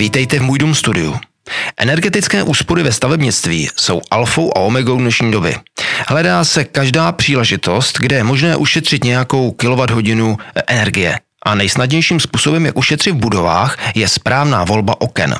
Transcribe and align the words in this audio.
Vítejte 0.00 0.38
v 0.38 0.42
Můj 0.42 0.58
dům 0.58 0.74
studiu. 0.74 1.16
Energetické 1.76 2.42
úspory 2.42 2.82
ve 2.82 2.92
stavebnictví 2.92 3.68
jsou 3.76 4.00
alfou 4.10 4.52
a 4.56 4.60
omegou 4.60 4.98
dnešní 4.98 5.32
doby. 5.32 5.56
Hledá 6.08 6.44
se 6.44 6.64
každá 6.64 7.12
příležitost, 7.12 7.98
kde 7.98 8.16
je 8.16 8.24
možné 8.24 8.56
ušetřit 8.56 9.04
nějakou 9.04 9.50
kilowatt-hodinu 9.50 10.38
energie. 10.66 11.18
A 11.44 11.54
nejsnadnějším 11.54 12.20
způsobem, 12.20 12.66
jak 12.66 12.78
ušetřit 12.78 13.10
v 13.10 13.14
budovách, 13.14 13.78
je 13.94 14.08
správná 14.08 14.64
volba 14.64 15.00
oken. 15.00 15.36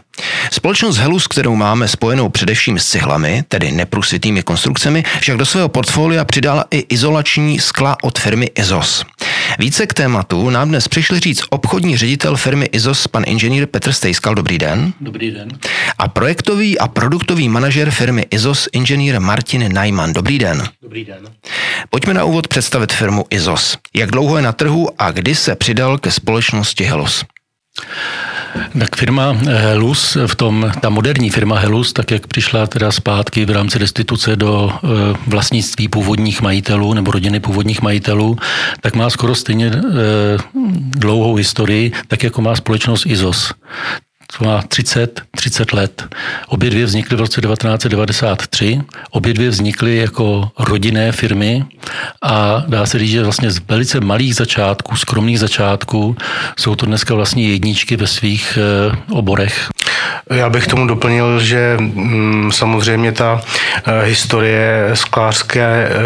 Společnost 0.52 0.96
Helus, 0.96 1.26
kterou 1.26 1.56
máme 1.56 1.88
spojenou 1.88 2.28
především 2.28 2.78
s 2.78 2.86
cihlami, 2.86 3.44
tedy 3.48 3.72
neprůsvitými 3.72 4.42
konstrukcemi, 4.42 5.04
však 5.20 5.36
do 5.36 5.46
svého 5.46 5.68
portfolia 5.68 6.24
přidala 6.24 6.64
i 6.70 6.78
izolační 6.78 7.58
skla 7.60 7.96
od 8.02 8.18
firmy 8.18 8.46
Izos. 8.54 9.04
Více 9.58 9.86
k 9.86 9.94
tématu 9.94 10.50
nám 10.50 10.68
dnes 10.68 10.88
přišli 10.88 11.20
říct 11.20 11.42
obchodní 11.50 11.96
ředitel 11.96 12.36
firmy 12.36 12.66
Izos, 12.72 13.06
pan 13.06 13.22
inženýr 13.26 13.66
Petr 13.66 13.92
Stejskal. 13.92 14.34
Dobrý 14.34 14.58
den. 14.58 14.92
Dobrý 15.00 15.30
den. 15.30 15.48
A 15.98 16.08
projektový 16.08 16.78
a 16.78 16.88
produktový 16.88 17.48
manažer 17.48 17.90
firmy 17.90 18.26
Izos, 18.30 18.68
inženýr 18.72 19.20
Martin 19.20 19.74
Najman. 19.74 20.12
Dobrý 20.12 20.38
den. 20.38 20.62
Dobrý 20.82 21.04
den. 21.04 21.28
Pojďme 21.90 22.14
na 22.14 22.24
úvod 22.24 22.48
představit 22.48 22.92
firmu 22.92 23.24
Izos. 23.30 23.78
Jak 23.94 24.10
dlouho 24.10 24.36
je 24.36 24.42
na 24.42 24.52
trhu 24.52 24.88
a 24.98 25.10
kdy 25.10 25.34
se 25.34 25.56
přidal 25.56 25.98
ke 25.98 26.10
společnosti 26.10 26.84
Helus? 26.84 27.24
Tak 28.78 28.96
firma 28.96 29.32
Helus, 29.46 30.16
v 30.26 30.34
tom, 30.34 30.72
ta 30.80 30.88
moderní 30.88 31.30
firma 31.30 31.58
Helus, 31.58 31.92
tak 31.92 32.10
jak 32.10 32.26
přišla 32.26 32.66
teda 32.66 32.92
zpátky 32.92 33.44
v 33.44 33.50
rámci 33.50 33.78
restituce 33.78 34.36
do 34.36 34.72
e, 34.72 34.86
vlastnictví 35.26 35.88
původních 35.88 36.42
majitelů 36.42 36.94
nebo 36.94 37.10
rodiny 37.10 37.40
původních 37.40 37.82
majitelů, 37.82 38.36
tak 38.80 38.96
má 38.96 39.10
skoro 39.10 39.34
stejně 39.34 39.66
e, 39.66 39.72
dlouhou 40.74 41.34
historii, 41.34 41.92
tak 42.08 42.22
jako 42.22 42.42
má 42.42 42.56
společnost 42.56 43.06
IZOS 43.06 43.52
to 44.38 44.44
má 44.44 44.62
30, 44.62 45.22
30 45.36 45.72
let. 45.72 46.04
Obě 46.48 46.70
dvě 46.70 46.84
vznikly 46.84 47.16
v 47.16 47.20
roce 47.20 47.40
1993. 47.40 48.80
Obě 49.10 49.34
dvě 49.34 49.50
vznikly 49.50 49.96
jako 49.96 50.50
rodinné 50.58 51.12
firmy 51.12 51.64
a 52.22 52.64
dá 52.66 52.86
se 52.86 52.98
říct, 52.98 53.10
že 53.10 53.22
vlastně 53.22 53.50
z 53.50 53.60
velice 53.68 54.00
malých 54.00 54.34
začátků, 54.34 54.96
skromných 54.96 55.40
začátků, 55.40 56.16
jsou 56.58 56.74
to 56.74 56.86
dneska 56.86 57.14
vlastně 57.14 57.48
jedničky 57.48 57.96
ve 57.96 58.06
svých 58.06 58.58
eh, 58.58 58.96
oborech. 59.10 59.68
Já 60.30 60.50
bych 60.50 60.66
tomu 60.66 60.86
doplnil, 60.86 61.40
že 61.40 61.76
mm, 61.80 62.52
samozřejmě 62.52 63.12
ta 63.12 63.40
eh, 63.84 64.04
historie 64.04 64.90
sklářské 64.94 65.88
eh, 65.88 65.96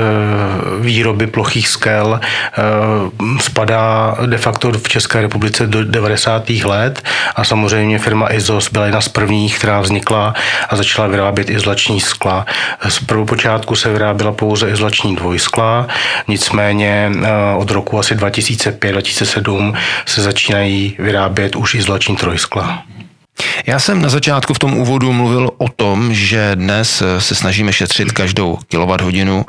výroby 0.81 1.27
plochých 1.27 1.69
skel 1.69 2.21
spadá 3.41 4.17
de 4.27 4.39
facto 4.39 4.73
v 4.73 4.89
České 4.89 5.21
republice 5.21 5.67
do 5.67 5.85
90. 5.85 6.51
let 6.51 7.03
a 7.37 7.45
samozřejmě 7.45 7.99
firma 7.99 8.14
firma 8.15 8.33
Izos 8.33 8.71
byla 8.71 8.85
jedna 8.85 9.01
z 9.01 9.09
prvních, 9.09 9.59
která 9.59 9.81
vznikla 9.81 10.35
a 10.69 10.77
začala 10.77 11.09
vyrábět 11.09 11.51
izolační 11.51 12.01
skla. 12.01 12.47
Z 12.89 12.99
prvopočátku 12.99 13.77
se 13.77 13.93
vyráběla 13.93 14.33
pouze 14.33 14.71
izolační 14.71 15.17
dvojskla, 15.17 15.87
nicméně 16.29 17.11
eh, 17.15 17.29
od 17.57 17.71
roku 17.71 17.99
asi 17.99 18.15
2005-2007 18.15 19.77
se 20.07 20.23
začínají 20.23 20.97
vyrábět 20.99 21.57
už 21.57 21.75
izolační 21.75 22.17
trojskla. 22.17 22.94
Já 23.67 23.79
jsem 23.79 24.03
na 24.03 24.09
začátku 24.09 24.55
v 24.55 24.59
tom 24.59 24.77
úvodu 24.77 25.13
mluvil 25.13 25.51
o 25.59 25.69
tom, 25.69 26.15
že 26.15 26.51
dnes 26.55 27.03
se 27.19 27.35
snažíme 27.35 27.73
šetřit 27.73 28.13
každou 28.13 28.59
hodinu 29.03 29.47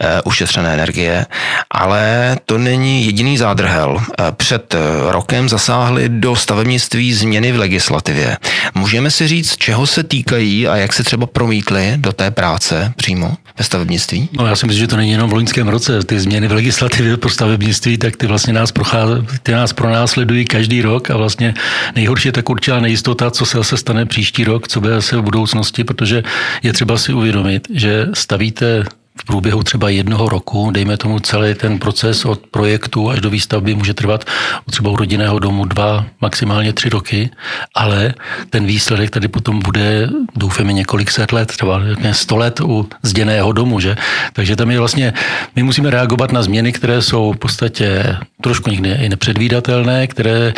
eh, 0.00 0.22
ušetřené 0.24 0.74
energie, 0.74 1.26
ale 1.70 2.36
to 2.46 2.58
není 2.58 3.06
jediný 3.06 3.38
zádrhel. 3.38 4.00
Eh, 4.00 4.32
před 4.32 4.74
rokem 5.08 5.48
zasáhly 5.48 6.08
do 6.08 6.36
stavebnictví 6.36 7.12
změny 7.12 7.52
v 7.52 7.58
legislativě. 7.58 8.36
Můžeme 8.74 9.10
si 9.10 9.28
říct, 9.28 9.56
čeho 9.56 9.86
se 9.86 10.02
týkají 10.02 10.68
a 10.68 10.76
jak 10.76 10.92
se 10.92 11.04
třeba 11.04 11.26
promítly 11.26 11.92
do 11.96 12.12
té 12.12 12.30
práce 12.30 12.92
přímo 12.96 13.36
ve 13.58 13.64
stavebnictví? 13.64 14.28
No 14.32 14.46
já 14.46 14.56
si 14.56 14.66
myslím, 14.66 14.80
že 14.80 14.88
to 14.88 14.96
není 14.96 15.10
jenom 15.10 15.30
v 15.30 15.32
loňském 15.32 15.68
roce. 15.68 16.02
Ty 16.02 16.20
změny 16.20 16.48
v 16.48 16.52
legislativě 16.52 17.16
pro 17.16 17.30
stavebnictví, 17.30 17.98
tak 17.98 18.16
ty 18.16 18.26
vlastně 18.26 18.52
nás, 18.52 18.72
prochází, 18.72 19.26
ty 19.42 19.52
nás 19.52 19.72
pronásledují 19.72 20.44
každý 20.44 20.82
rok 20.82 21.10
a 21.10 21.16
vlastně 21.16 21.54
nejhorší 21.94 22.28
je 22.28 22.32
tak 22.32 22.50
určitá 22.50 22.80
nejistota 22.80 23.24
ta, 23.24 23.30
co 23.30 23.46
se 23.46 23.58
zase 23.58 23.76
stane 23.76 24.06
příští 24.06 24.44
rok, 24.44 24.68
co 24.68 24.80
bude 24.80 24.94
zase 24.94 25.16
v 25.16 25.22
budoucnosti, 25.22 25.84
protože 25.84 26.22
je 26.62 26.72
třeba 26.72 26.98
si 26.98 27.12
uvědomit, 27.12 27.68
že 27.70 28.06
stavíte 28.14 28.84
v 29.20 29.24
průběhu 29.24 29.62
třeba 29.62 29.88
jednoho 29.88 30.28
roku, 30.28 30.70
dejme 30.70 30.96
tomu 30.96 31.20
celý 31.20 31.54
ten 31.54 31.78
proces 31.78 32.24
od 32.24 32.46
projektu 32.46 33.10
až 33.10 33.20
do 33.20 33.30
výstavby 33.30 33.74
může 33.74 33.94
trvat 33.94 34.24
třeba 34.70 34.90
u 34.90 34.96
rodinného 34.96 35.38
domu 35.38 35.64
dva, 35.64 36.06
maximálně 36.20 36.72
tři 36.72 36.88
roky, 36.88 37.30
ale 37.74 38.14
ten 38.50 38.66
výsledek 38.66 39.10
tady 39.10 39.28
potom 39.28 39.60
bude, 39.60 40.08
doufáme, 40.36 40.72
několik 40.72 41.10
set 41.10 41.32
let, 41.32 41.48
třeba 41.48 41.80
sto 42.12 42.36
let 42.36 42.60
u 42.60 42.88
zděného 43.02 43.52
domu, 43.52 43.80
že? 43.80 43.96
Takže 44.32 44.56
tam 44.56 44.70
je 44.70 44.78
vlastně, 44.78 45.12
my 45.56 45.62
musíme 45.62 45.90
reagovat 45.90 46.32
na 46.32 46.42
změny, 46.42 46.72
které 46.72 47.02
jsou 47.02 47.32
v 47.32 47.36
podstatě 47.36 48.16
trošku 48.40 48.70
někdy 48.70 48.90
i 48.90 49.08
nepředvídatelné, 49.08 50.06
které 50.06 50.52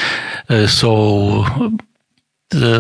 eh, 0.49 0.69
jsou 0.69 1.45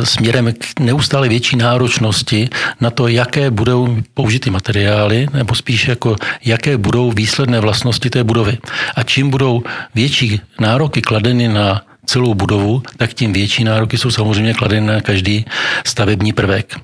směrem 0.04 0.53
k 0.59 0.81
neustále 0.81 1.28
větší 1.28 1.56
náročnosti 1.56 2.49
na 2.81 2.91
to, 2.91 3.09
jaké 3.09 3.50
budou 3.50 3.97
použity 4.15 4.50
materiály, 4.50 5.27
nebo 5.32 5.54
spíš 5.54 5.88
jako 5.88 6.16
jaké 6.44 6.77
budou 6.77 7.12
výsledné 7.12 7.60
vlastnosti 7.60 8.10
té 8.10 8.25
budovy. 8.25 8.59
A 8.97 9.03
čím 9.03 9.31
budou 9.31 9.62
větší 9.94 10.41
nároky 10.60 11.03
kladeny 11.03 11.49
na 11.49 11.82
celou 12.06 12.34
budovu, 12.34 12.82
tak 12.97 13.15
tím 13.15 13.32
větší 13.32 13.65
nároky 13.65 13.99
jsou 13.99 14.10
samozřejmě 14.10 14.54
kladeny 14.54 14.87
na 14.87 15.00
každý 15.00 15.44
stavební 15.84 16.33
prvek. 16.33 16.77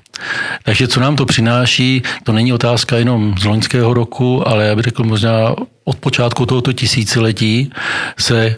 Takže 0.63 0.87
co 0.87 0.99
nám 0.99 1.15
to 1.15 1.25
přináší, 1.25 2.01
to 2.23 2.31
není 2.31 2.53
otázka 2.53 2.97
jenom 2.97 3.35
z 3.39 3.45
loňského 3.45 3.93
roku, 3.93 4.47
ale 4.47 4.65
já 4.65 4.75
bych 4.75 4.83
řekl 4.83 5.03
možná 5.03 5.55
od 5.83 5.97
počátku 5.97 6.45
tohoto 6.45 6.73
tisíciletí 6.73 7.71
se 8.19 8.55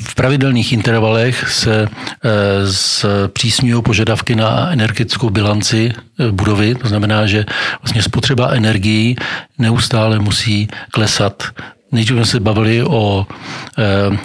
v 0.00 0.14
pravidelných 0.14 0.72
intervalech 0.72 1.52
se 1.52 1.88
eh, 1.88 2.28
přísňují 3.28 3.82
požadavky 3.82 4.36
na 4.36 4.70
energetickou 4.70 5.30
bilanci 5.30 5.92
eh, 5.92 6.32
budovy, 6.32 6.74
to 6.74 6.88
znamená, 6.88 7.26
že 7.26 7.44
vlastně 7.82 8.02
spotřeba 8.02 8.50
energií 8.50 9.16
neustále 9.58 10.18
musí 10.18 10.68
klesat. 10.90 11.42
Nejdřív 11.92 12.16
jsme 12.16 12.26
se 12.26 12.40
bavili 12.40 12.82
o 12.82 13.26
eh, 13.78 14.18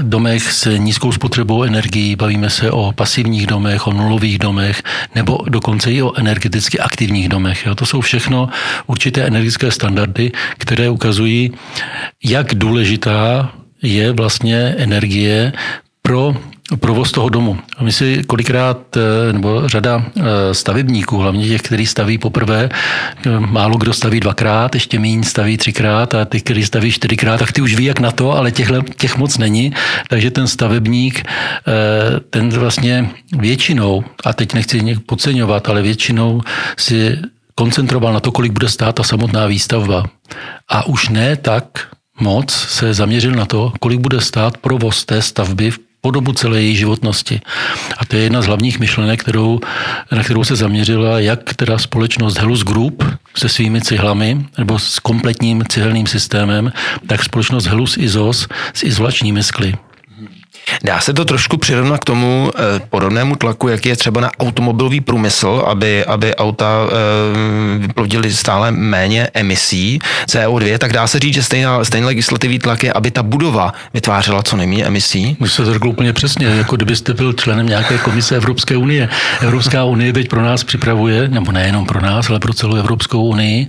domech 0.00 0.52
s 0.52 0.76
nízkou 0.76 1.12
spotřebou 1.12 1.62
energií, 1.62 2.16
bavíme 2.16 2.50
se 2.50 2.70
o 2.70 2.92
pasivních 2.92 3.46
domech, 3.46 3.86
o 3.86 3.92
nulových 3.92 4.38
domech, 4.38 4.82
nebo 5.14 5.38
dokonce 5.48 5.92
i 5.92 6.02
o 6.02 6.18
energeticky 6.18 6.80
aktivních 6.80 7.28
domech. 7.28 7.68
To 7.74 7.86
jsou 7.86 8.00
všechno 8.00 8.48
určité 8.86 9.22
energetické 9.22 9.70
standardy, 9.70 10.32
které 10.58 10.90
ukazují, 10.90 11.52
jak 12.24 12.54
důležitá 12.54 13.52
je 13.82 14.12
vlastně 14.12 14.74
energie 14.78 15.52
pro 16.02 16.34
provoz 16.80 17.12
toho 17.12 17.28
domu. 17.28 17.58
A 17.76 17.84
my 17.84 17.92
si 17.92 18.24
kolikrát, 18.26 18.96
eh, 18.96 19.32
nebo 19.32 19.68
řada 19.68 20.04
eh, 20.16 20.22
stavebníků, 20.54 21.18
hlavně 21.18 21.48
těch, 21.48 21.62
kteří 21.62 21.86
staví 21.86 22.18
poprvé, 22.18 22.68
eh, 23.26 23.40
málo 23.40 23.76
kdo 23.76 23.92
staví 23.92 24.20
dvakrát, 24.20 24.74
ještě 24.74 24.98
méně 24.98 25.24
staví 25.24 25.56
třikrát 25.56 26.14
a 26.14 26.24
ty, 26.24 26.40
kteří 26.40 26.64
staví 26.64 26.92
čtyřikrát, 26.92 27.38
tak 27.38 27.52
ty 27.52 27.62
už 27.62 27.74
ví, 27.74 27.84
jak 27.84 28.00
na 28.00 28.10
to, 28.10 28.32
ale 28.32 28.50
těch, 28.50 28.68
těch 28.96 29.16
moc 29.16 29.38
není. 29.38 29.72
Takže 30.08 30.30
ten 30.30 30.46
stavebník, 30.46 31.22
ten 32.30 32.48
vlastně 32.48 33.10
většinou, 33.38 34.04
a 34.24 34.32
teď 34.32 34.54
nechci 34.54 34.98
podceňovat, 35.06 35.68
ale 35.68 35.82
většinou 35.82 36.40
si 36.78 37.18
koncentroval 37.54 38.12
na 38.12 38.20
to, 38.20 38.32
kolik 38.32 38.52
bude 38.52 38.68
stát 38.68 38.94
ta 38.94 39.02
samotná 39.02 39.46
výstavba. 39.46 40.04
A 40.68 40.86
už 40.86 41.08
ne 41.08 41.36
tak 41.36 41.64
moc 42.22 42.50
se 42.50 42.94
zaměřil 42.94 43.32
na 43.32 43.46
to, 43.46 43.72
kolik 43.80 44.00
bude 44.00 44.20
stát 44.20 44.56
provoz 44.56 45.04
té 45.04 45.22
stavby 45.22 45.70
v 45.70 45.78
po 46.02 46.10
dobu 46.10 46.32
celé 46.32 46.62
její 46.62 46.76
životnosti. 46.76 47.40
A 47.98 48.04
to 48.04 48.16
je 48.16 48.22
jedna 48.22 48.42
z 48.42 48.46
hlavních 48.46 48.78
myšlenek, 48.80 49.20
kterou, 49.20 49.60
na 50.12 50.22
kterou 50.22 50.44
se 50.44 50.56
zaměřila 50.56 51.20
jak 51.20 51.54
teda 51.54 51.78
společnost 51.78 52.38
Helus 52.38 52.64
Group 52.64 53.04
se 53.36 53.48
svými 53.48 53.80
cihlami 53.80 54.46
nebo 54.58 54.78
s 54.78 54.98
kompletním 54.98 55.64
cihelným 55.68 56.06
systémem, 56.06 56.72
tak 57.06 57.24
společnost 57.24 57.66
Helus 57.66 57.96
Izos 57.96 58.48
s 58.74 58.82
izolačními 58.82 59.42
skly. 59.42 59.74
Dá 60.84 61.00
se 61.00 61.12
to 61.12 61.24
trošku 61.24 61.56
přirovnat 61.56 62.00
k 62.00 62.04
tomu 62.04 62.50
eh, 62.54 62.80
podobnému 62.90 63.36
tlaku, 63.36 63.68
jak 63.68 63.86
je 63.86 63.96
třeba 63.96 64.20
na 64.20 64.30
automobilový 64.40 65.00
průmysl, 65.00 65.64
aby, 65.66 66.04
aby 66.04 66.34
auta 66.36 66.78
eh, 66.86 67.78
vyplodily 67.78 68.32
stále 68.32 68.70
méně 68.70 69.28
emisí 69.34 69.98
CO2, 70.26 70.78
tak 70.78 70.92
dá 70.92 71.06
se 71.06 71.18
říct, 71.18 71.34
že 71.34 71.42
stejná, 71.42 71.84
stejný 71.84 72.06
legislativní 72.06 72.58
tlak 72.58 72.84
je, 72.84 72.92
aby 72.92 73.10
ta 73.10 73.22
budova 73.22 73.72
vytvářela 73.94 74.42
co 74.42 74.56
nejméně 74.56 74.84
emisí? 74.84 75.36
Můžu 75.40 75.52
se 75.52 75.64
to 75.64 75.72
řekl 75.72 75.88
úplně 75.88 76.12
přesně, 76.12 76.46
jako 76.46 76.76
kdybyste 76.76 77.14
byl 77.14 77.32
členem 77.32 77.66
nějaké 77.66 77.98
komise 77.98 78.36
Evropské 78.36 78.76
unie. 78.76 79.08
Evropská 79.40 79.84
unie 79.84 80.12
teď 80.12 80.28
pro 80.28 80.42
nás 80.42 80.64
připravuje, 80.64 81.28
nebo 81.28 81.52
nejenom 81.52 81.86
pro 81.86 82.00
nás, 82.00 82.30
ale 82.30 82.38
pro 82.38 82.52
celou 82.52 82.74
Evropskou 82.74 83.22
unii, 83.22 83.66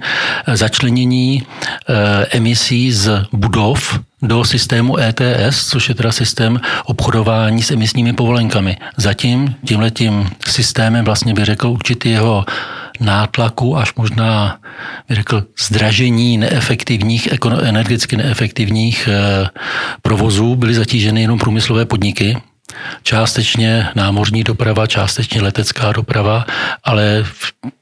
začlenění 0.54 1.44
eh, 1.90 2.26
emisí 2.32 2.92
z 2.92 3.26
budov 3.32 4.00
do 4.24 4.44
systému 4.44 4.98
ETS, 5.00 5.68
což 5.70 5.90
je 5.90 5.96
teda 5.96 6.12
systém 6.12 6.60
obchodování 6.86 7.64
s 7.64 7.72
emisními 7.72 8.14
povolenkami. 8.14 8.78
Zatím 8.98 9.56
tímhletím 9.66 10.30
systémem 10.48 11.06
vlastně 11.06 11.34
by 11.34 11.46
řekl 11.46 11.68
určitý 11.68 12.10
jeho 12.10 12.46
nátlaku 13.00 13.78
až 13.78 13.96
možná, 13.96 14.60
bych 15.10 15.18
řekl, 15.18 15.44
zdražení 15.60 16.38
neefektivních, 16.38 17.30
energeticky 17.62 18.18
neefektivních 18.18 19.10
eh, 19.12 19.50
provozů 20.02 20.56
byly 20.56 20.74
zatíženy 20.74 21.22
jenom 21.22 21.40
průmyslové 21.40 21.86
podniky, 21.86 22.38
částečně 23.04 23.88
námořní 23.96 24.44
doprava, 24.44 24.88
částečně 24.88 25.42
letecká 25.42 25.92
doprava, 25.92 26.46
ale 26.84 27.26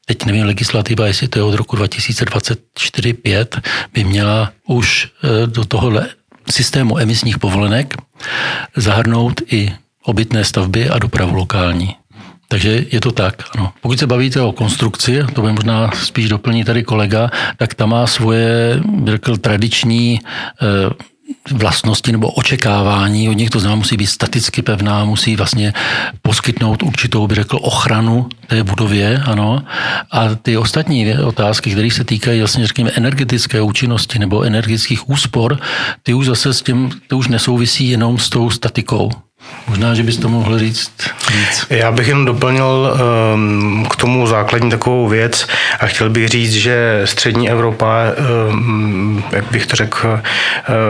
teď 0.06 0.26
nevím 0.26 0.46
legislativa, 0.46 1.08
jestli 1.08 1.28
to 1.28 1.40
je 1.40 1.44
od 1.44 1.56
roku 1.56 1.76
2024-5, 1.76 3.62
by 3.94 4.04
měla 4.04 4.52
už 4.68 5.08
eh, 5.24 5.48
do 5.48 5.66
tohohle 5.66 6.08
systému 6.50 7.00
emisních 7.00 7.40
povolenek 7.40 7.98
zahrnout 8.76 9.42
i 9.52 9.72
obytné 10.04 10.44
stavby 10.44 10.90
a 10.90 11.00
dopravu 11.00 11.36
lokální. 11.36 11.96
Takže 12.48 12.86
je 12.92 13.00
to 13.02 13.12
tak, 13.12 13.44
ano. 13.56 13.74
Pokud 13.82 14.00
se 14.00 14.08
bavíte 14.08 14.42
o 14.42 14.52
konstrukci, 14.52 15.24
to 15.34 15.42
by 15.42 15.52
možná 15.52 15.92
spíš 15.92 16.30
doplní 16.30 16.64
tady 16.64 16.84
kolega, 16.84 17.32
tak 17.58 17.74
ta 17.74 17.86
má 17.86 18.08
svoje, 18.08 18.80
řekl, 19.06 19.38
tradiční 19.38 20.20
eh, 20.20 20.68
vlastnosti 21.52 22.12
nebo 22.12 22.32
očekávání 22.32 23.30
od 23.30 23.34
nich, 23.34 23.50
to 23.50 23.60
znamená, 23.60 23.76
musí 23.76 23.98
být 23.98 24.08
staticky 24.08 24.62
pevná, 24.62 25.06
musí 25.06 25.36
vlastně 25.36 25.74
poskytnout 26.22 26.84
určitou, 26.84 27.28
by 27.28 27.36
řekl, 27.36 27.60
ochranu 27.62 28.30
té 28.48 28.64
budově, 28.64 29.22
ano. 29.26 29.64
A 30.12 30.36
ty 30.36 30.58
ostatní 30.58 31.14
otázky, 31.14 31.72
které 31.72 31.92
se 31.92 32.04
týkají 32.04 32.40
vlastně, 32.40 32.68
řekněme, 32.68 32.92
energetické 32.96 33.62
účinnosti 33.62 34.20
nebo 34.20 34.44
energetických 34.44 35.10
úspor, 35.10 35.60
ty 36.04 36.14
už 36.14 36.26
zase 36.26 36.54
s 36.54 36.62
tím, 36.62 36.92
ty 37.08 37.16
už 37.16 37.28
nesouvisí 37.28 37.90
jenom 37.90 38.18
s 38.18 38.30
tou 38.30 38.50
statikou. 38.50 39.12
Možná, 39.68 39.94
že 39.94 40.04
bys 40.04 40.18
to 40.18 40.30
mohl 40.30 40.60
říct 40.60 40.92
víc. 41.32 41.66
Já 41.70 41.92
bych 41.92 42.08
jen 42.08 42.26
doplnil 42.26 42.94
um, 43.34 43.86
k 43.92 43.96
tomu 43.96 44.28
základní 44.28 44.70
takovou 44.70 45.08
věc 45.08 45.48
a 45.80 45.86
chtěl 45.86 46.10
bych 46.10 46.30
říct, 46.30 46.54
že 46.54 47.02
střední 47.06 47.50
Evropa, 47.50 47.96
um, 48.50 49.24
jak 49.32 49.52
bych 49.52 49.66
to 49.66 49.76
řekl, 49.76 50.20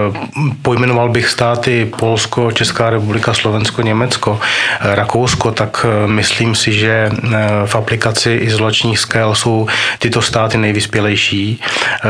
uh, 0.09 0.17
pojmenoval 0.61 1.09
bych 1.09 1.29
státy 1.29 1.91
Polsko, 1.99 2.51
Česká 2.51 2.89
republika, 2.89 3.33
Slovensko, 3.33 3.81
Německo, 3.81 4.39
Rakousko, 4.81 5.51
tak 5.51 5.85
uh, 5.85 6.11
myslím 6.11 6.55
si, 6.55 6.73
že 6.73 7.09
uh, 7.11 7.31
v 7.65 7.75
aplikaci 7.75 8.31
izolačních 8.31 8.99
skel 8.99 9.35
jsou 9.35 9.67
tyto 9.99 10.21
státy 10.21 10.57
nejvyspělejší. 10.57 11.61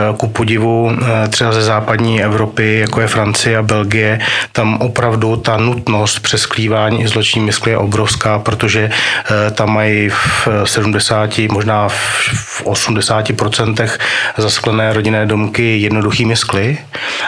Uh, 0.09 0.17
ku 0.17 0.27
podivu 0.27 0.91
třeba 1.29 1.51
ze 1.51 1.61
západní 1.61 2.23
Evropy, 2.23 2.79
jako 2.79 3.01
je 3.01 3.07
Francie 3.07 3.57
a 3.57 3.61
Belgie, 3.61 4.19
tam 4.51 4.77
opravdu 4.77 5.35
ta 5.35 5.57
nutnost 5.57 6.19
přesklívání 6.31 7.03
izolační 7.03 7.41
myskly 7.41 7.71
je 7.71 7.77
obrovská, 7.77 8.39
protože 8.39 8.89
eh, 8.89 9.51
tam 9.51 9.73
mají 9.73 10.09
v 10.09 10.47
70, 10.63 11.37
možná 11.51 11.89
v 11.89 12.61
80 12.63 13.35
procentech 13.35 13.99
zasklené 14.37 14.93
rodinné 14.93 15.25
domky 15.25 15.77
jednoduchými 15.77 16.35
skly 16.35 16.77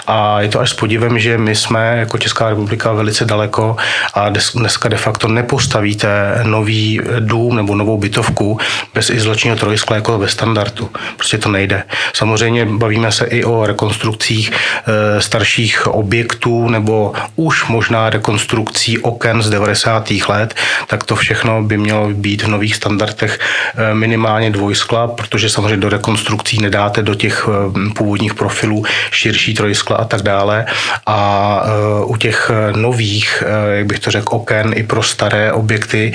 a 0.07 0.41
je 0.41 0.50
to 0.50 0.59
až 0.59 0.69
s 0.69 0.73
podívem, 0.73 1.19
že 1.19 1.38
my 1.38 1.55
jsme 1.55 1.97
jako 1.97 2.17
Česká 2.17 2.50
republika 2.50 2.91
velice 2.91 3.25
daleko 3.25 3.75
a 4.13 4.29
dneska 4.55 4.89
de 4.89 4.97
facto 4.97 5.27
nepostavíte 5.27 6.39
nový 6.44 7.01
dům 7.19 7.55
nebo 7.55 7.75
novou 7.75 7.97
bytovku 7.97 8.59
bez 8.94 9.09
izolačního 9.09 9.55
trojskla 9.55 9.95
jako 9.95 10.19
ve 10.19 10.27
standardu. 10.27 10.89
Prostě 11.17 11.38
to 11.38 11.50
nejde. 11.50 11.83
Samozřejmě 12.13 12.65
bavíme 12.65 13.11
se 13.11 13.25
i 13.25 13.44
o 13.44 13.65
rekonstrukcích 13.65 14.51
eh, 14.51 15.21
starších 15.21 15.88
objektů 15.88 16.69
nebo 16.69 17.13
už 17.35 17.65
možná 17.67 18.09
rekonstrukcí 18.09 18.93
oken 19.00 19.42
z 19.42 19.50
90. 19.50 20.12
let, 20.30 20.54
tak 20.88 21.04
to 21.04 21.16
všechno 21.16 21.63
by 21.63 21.78
mělo 21.78 22.10
být 22.10 22.44
v 22.44 22.48
nových 22.48 22.75
standardech 22.75 23.40
eh, 23.40 23.94
minimálně 23.94 24.51
dvojskla, 24.51 25.07
protože 25.07 25.50
samozřejmě 25.50 25.78
do 25.78 25.90
rekonstrukcí 25.90 26.62
nedáte 26.62 27.01
do 27.01 27.16
těch 27.16 27.50
eh, 27.50 27.94
původních 27.94 28.34
profilů 28.34 28.86
širší 29.12 29.54
trojskla 29.54 29.98
a 29.98 30.06
tak 30.06 30.22
dále. 30.22 30.66
A 31.06 31.19
eh, 31.66 32.06
u 32.06 32.18
těch 32.18 32.51
nových, 32.75 33.44
jak 33.74 33.86
bych 33.86 34.00
to 34.00 34.12
řekl, 34.12 34.36
oken 34.36 34.74
i 34.75 34.84
pro 34.84 35.04
staré 35.04 35.54
objekty 35.54 36.13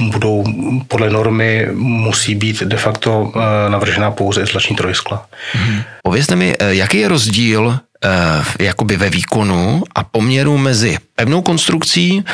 budou 0.00 0.44
podle 0.88 1.10
normy 1.10 1.68
musí 1.74 2.34
být 2.34 2.62
de 2.62 2.76
facto 2.76 3.32
navržená 3.68 4.10
pouze 4.10 4.42
izolační 4.42 4.76
trojskla. 4.76 5.26
Hmm. 5.52 5.82
Povězte 6.02 6.36
mi, 6.36 6.56
jaký 6.60 6.98
je 6.98 7.08
rozdíl 7.08 7.78
jakoby 8.58 8.96
ve 8.96 9.10
výkonu 9.10 9.82
a 9.94 10.04
poměru 10.04 10.58
mezi 10.58 10.98
pevnou 11.14 11.42
konstrukcí 11.42 12.24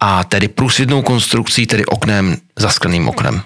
a 0.00 0.24
tedy 0.24 0.48
průsvědnou 0.48 1.02
konstrukcí, 1.02 1.66
tedy 1.66 1.86
oknem, 1.86 2.36
zaskleným 2.56 3.08
oknem. 3.08 3.42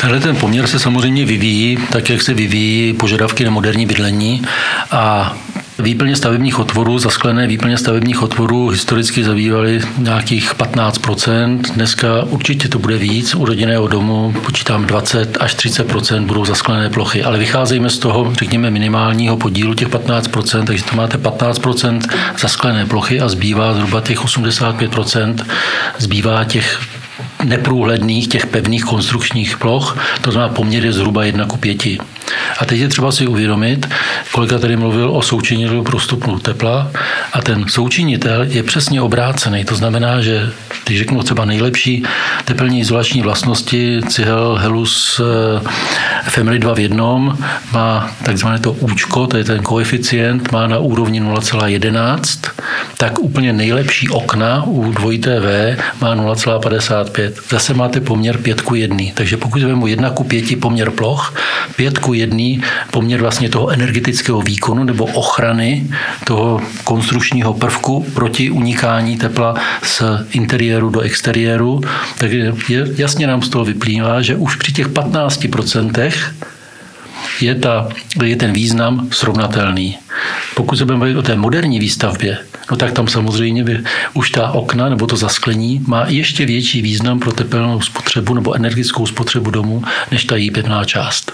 Tenhle 0.00 0.20
ten 0.20 0.36
poměr 0.36 0.66
se 0.66 0.78
samozřejmě 0.78 1.24
vyvíjí, 1.24 1.78
tak 1.92 2.10
jak 2.10 2.22
se 2.22 2.34
vyvíjí 2.34 2.92
požadavky 2.92 3.44
na 3.44 3.50
moderní 3.50 3.86
bydlení 3.86 4.42
a 4.90 5.36
Výplně 5.82 6.16
stavebních 6.16 6.58
otvorů, 6.58 6.98
zasklené 6.98 7.46
výplně 7.46 7.78
stavebních 7.78 8.22
otvorů 8.22 8.68
historicky 8.68 9.24
zabývaly 9.24 9.80
nějakých 9.98 10.54
15%. 10.54 11.60
Dneska 11.74 12.22
určitě 12.22 12.68
to 12.68 12.78
bude 12.78 12.96
víc. 12.96 13.34
U 13.34 13.44
rodinného 13.44 13.88
domu 13.88 14.34
počítám 14.44 14.86
20 14.86 15.36
až 15.40 15.56
30% 15.56 16.24
budou 16.24 16.44
zasklené 16.44 16.90
plochy, 16.90 17.24
ale 17.24 17.38
vycházejme 17.38 17.90
z 17.90 17.98
toho, 17.98 18.32
řekněme, 18.38 18.70
minimálního 18.70 19.36
podílu 19.36 19.74
těch 19.74 19.88
15%, 19.88 20.64
takže 20.64 20.84
to 20.84 20.96
máte 20.96 21.18
15% 21.18 22.00
zasklené 22.38 22.86
plochy 22.86 23.20
a 23.20 23.28
zbývá 23.28 23.74
zhruba 23.74 24.00
těch 24.00 24.24
85%, 24.24 25.46
zbývá 25.98 26.44
těch 26.44 26.80
neprůhledných, 27.44 28.28
těch 28.28 28.46
pevných 28.46 28.84
konstrukčních 28.84 29.58
ploch, 29.58 29.98
to 30.20 30.32
znamená 30.32 30.54
poměr 30.54 30.84
je 30.84 30.92
zhruba 30.92 31.24
1 31.24 31.44
ku 31.46 31.56
5. 31.56 31.82
A 32.58 32.64
teď 32.64 32.78
je 32.78 32.88
třeba 32.88 33.12
si 33.12 33.26
uvědomit, 33.26 33.88
kolega 34.32 34.58
tady 34.58 34.76
mluvil 34.76 35.10
o 35.10 35.22
součinitel 35.22 35.82
prostupnu 35.82 36.38
tepla 36.38 36.90
a 37.32 37.42
ten 37.42 37.64
součinitel 37.68 38.42
je 38.42 38.62
přesně 38.62 39.02
obrácený. 39.02 39.64
To 39.64 39.74
znamená, 39.74 40.20
že 40.20 40.50
když 40.86 40.98
řeknu 40.98 41.22
třeba 41.22 41.44
nejlepší 41.44 42.04
teplní 42.44 42.80
izolační 42.80 43.22
vlastnosti, 43.22 44.00
cihel 44.08 44.58
Helus 44.60 45.20
eh, 45.20 46.30
Family 46.30 46.58
2 46.58 46.74
v 46.74 46.78
jednom, 46.78 47.38
má 47.72 48.10
takzvané 48.22 48.58
to 48.58 48.72
účko, 48.72 49.26
to 49.26 49.36
je 49.36 49.44
ten 49.44 49.62
koeficient, 49.62 50.52
má 50.52 50.66
na 50.66 50.78
úrovni 50.78 51.22
0,11, 51.22 52.50
tak 52.96 53.18
úplně 53.18 53.52
nejlepší 53.52 54.08
okna 54.08 54.64
u 54.66 54.92
dvojité 54.92 55.40
V 55.40 55.76
má 56.00 56.16
0,55. 56.16 57.32
Zase 57.50 57.74
máte 57.74 58.00
poměr 58.00 58.38
5 58.38 58.60
ku 58.60 58.74
1. 58.74 59.04
Takže 59.14 59.36
pokud 59.36 59.62
vezmu 59.62 59.86
1 59.86 60.10
ku 60.10 60.24
5 60.24 60.60
poměr 60.60 60.90
ploch, 60.90 61.34
5 61.76 61.98
ku 61.98 62.14
1 62.18 62.38
poměr 62.90 63.20
vlastně 63.20 63.48
toho 63.48 63.70
energetického 63.70 64.42
výkonu 64.42 64.84
nebo 64.84 65.04
ochrany 65.04 65.86
toho 66.24 66.60
konstrukčního 66.84 67.54
prvku 67.54 68.06
proti 68.14 68.50
unikání 68.50 69.16
tepla 69.16 69.54
z 69.82 70.02
interiéru 70.32 70.90
do 70.90 71.00
exteriéru. 71.00 71.80
Takže 72.18 72.52
jasně 72.96 73.26
nám 73.26 73.42
z 73.42 73.48
toho 73.48 73.64
vyplývá, 73.64 74.22
že 74.22 74.36
už 74.36 74.56
při 74.56 74.72
těch 74.72 74.88
15% 74.88 76.12
je, 77.40 77.54
ta, 77.54 77.88
je 78.24 78.36
ten 78.36 78.52
význam 78.52 79.08
srovnatelný. 79.12 79.98
Pokud 80.54 80.76
se 80.76 80.84
budeme 80.84 81.16
o 81.16 81.22
té 81.22 81.36
moderní 81.36 81.80
výstavbě, 81.80 82.38
no 82.70 82.76
tak 82.76 82.92
tam 82.92 83.08
samozřejmě 83.08 83.64
by 83.64 83.80
už 84.14 84.30
ta 84.30 84.50
okna 84.50 84.88
nebo 84.88 85.06
to 85.06 85.16
zasklení 85.16 85.80
má 85.86 86.04
ještě 86.08 86.46
větší 86.46 86.82
význam 86.82 87.18
pro 87.18 87.32
tepelnou 87.32 87.80
spotřebu 87.80 88.34
nebo 88.34 88.54
energetickou 88.54 89.06
spotřebu 89.06 89.50
domu, 89.50 89.82
než 90.10 90.24
ta 90.24 90.36
její 90.36 90.50
pevná 90.50 90.84
část. 90.84 91.32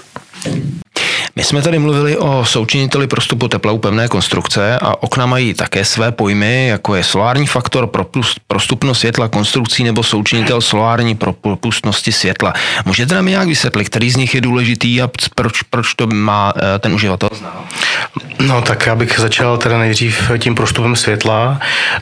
My 1.37 1.43
jsme 1.43 1.61
tady 1.61 1.79
mluvili 1.79 2.17
o 2.17 2.45
součiniteli 2.45 3.07
prostupu 3.07 3.47
tepla 3.47 3.71
u 3.71 3.77
pevné 3.77 4.07
konstrukce 4.07 4.79
a 4.79 5.03
okna 5.03 5.25
mají 5.25 5.53
také 5.53 5.85
své 5.85 6.11
pojmy, 6.11 6.67
jako 6.67 6.95
je 6.95 7.03
solární 7.03 7.47
faktor 7.47 7.87
pro 7.87 8.05
prostupnost 8.47 8.99
světla 8.99 9.27
konstrukcí 9.27 9.83
nebo 9.83 10.03
součinitel 10.03 10.61
solární 10.61 11.15
pro 11.15 11.33
propustnosti 11.33 12.11
světla. 12.11 12.53
Můžete 12.85 13.15
nám 13.15 13.25
nějak 13.25 13.47
vysvětlit, 13.47 13.89
který 13.89 14.11
z 14.11 14.15
nich 14.15 14.35
je 14.35 14.41
důležitý 14.41 15.01
a 15.01 15.09
proč, 15.35 15.61
proč 15.61 15.93
to 15.93 16.07
má 16.07 16.53
eh, 16.55 16.79
ten 16.79 16.93
uživatel 16.93 17.29
znát? 17.33 17.65
No 18.39 18.61
tak 18.61 18.85
já 18.85 18.95
bych 18.95 19.19
začal 19.19 19.57
teda 19.57 19.77
nejdřív 19.77 20.31
tím 20.37 20.55
prostupem 20.55 20.95
světla. 20.95 21.59
Eh, 21.95 21.99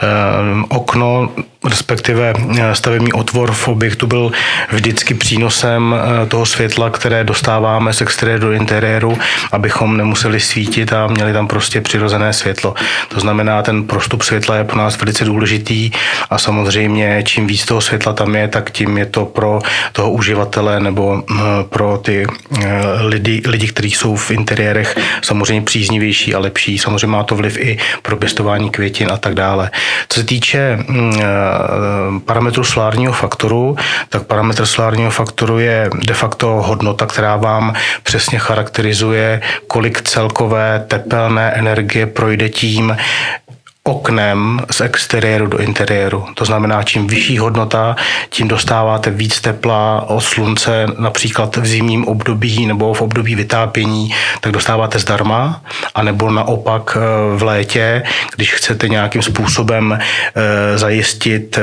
okno 0.70 1.30
respektive 1.70 2.34
eh, 2.60 2.76
stavební 2.76 3.14
otvor 3.14 3.52
v 3.52 3.68
objektu 3.68 4.08
byl 4.08 4.32
vždycky 4.72 5.14
přínosem 5.14 5.96
eh, 5.96 6.26
toho 6.26 6.46
světla, 6.46 6.90
které 6.90 7.24
dostáváme 7.24 7.94
z 7.94 8.02
exteriéru 8.02 8.42
do 8.42 8.52
interiéru, 8.52 9.18
abychom 9.52 9.98
nemuseli 9.98 10.40
svítit 10.40 10.94
a 10.94 11.08
měli 11.08 11.34
tam 11.34 11.48
prostě 11.48 11.82
přirozené 11.82 12.34
světlo. 12.34 12.74
To 13.08 13.20
znamená, 13.20 13.62
ten 13.62 13.84
prostup 13.84 14.22
světla 14.22 14.56
je 14.56 14.64
pro 14.64 14.78
nás 14.78 14.98
velice 14.98 15.26
důležitý 15.26 15.92
a 16.30 16.38
samozřejmě 16.38 17.24
čím 17.26 17.48
víc 17.48 17.66
toho 17.66 17.82
světla 17.82 18.14
tam 18.14 18.36
je, 18.36 18.48
tak 18.48 18.72
tím 18.72 18.98
je 18.98 19.06
to 19.06 19.26
pro 19.26 19.60
toho 19.92 20.12
uživatele 20.12 20.80
nebo 20.80 21.24
eh, 21.32 21.44
pro 21.70 21.98
ty 21.98 22.28
lidi, 23.00 23.42
lidi 23.46 23.68
kteří 23.68 23.92
jsou 23.92 24.16
v 24.16 24.32
interiérech 24.32 24.98
samozřejmě 25.22 25.62
příznivější 25.62 26.36
a 26.36 26.40
lepší. 26.40 26.78
Samozřejmě 26.78 27.08
má 27.08 27.24
to 27.24 27.36
vliv 27.36 27.58
i 27.58 27.78
pro 28.02 28.18
pěstování 28.18 28.70
květin 28.70 29.12
a 29.12 29.18
tak 29.18 29.34
dále. 29.34 29.72
Co 30.10 30.20
se 30.20 30.26
týče 30.26 30.80
Eh, 31.53 31.53
parametru 32.26 32.64
solárního 32.64 33.14
faktoru, 33.14 33.76
tak 34.10 34.24
parametr 34.24 34.66
solárního 34.66 35.12
faktoru 35.12 35.60
je 35.60 35.90
de 36.08 36.14
facto 36.14 36.48
hodnota, 36.48 37.06
která 37.06 37.36
vám 37.38 37.74
přesně 38.04 38.40
charakterizuje, 38.40 39.42
kolik 39.68 40.02
celkové 40.02 40.86
tepelné 40.88 41.52
energie 41.52 42.06
projde 42.06 42.50
tím, 42.50 42.98
oknem 43.84 44.62
z 44.72 44.82
exteriéru 44.82 45.48
do 45.48 45.58
interiéru. 45.58 46.26
To 46.34 46.46
znamená, 46.46 46.84
čím 46.84 47.08
vyšší 47.08 47.38
hodnota, 47.38 47.96
tím 48.30 48.48
dostáváte 48.48 49.10
víc 49.10 49.42
tepla 49.42 50.06
od 50.10 50.22
slunce, 50.22 50.86
například 50.98 51.56
v 51.58 51.66
zimním 51.66 52.06
období 52.08 52.66
nebo 52.66 52.94
v 52.94 53.02
období 53.02 53.36
vytápění, 53.36 54.14
tak 54.42 54.52
dostáváte 54.52 55.00
zdarma, 55.00 55.62
anebo 55.96 56.32
naopak 56.32 56.98
eh, 56.98 57.38
v 57.38 57.44
létě, 57.44 58.04
když 58.36 58.54
chcete 58.54 58.90
nějakým 58.90 59.22
způsobem 59.22 60.00
eh, 60.00 60.78
zajistit 60.78 61.58
eh, 61.58 61.62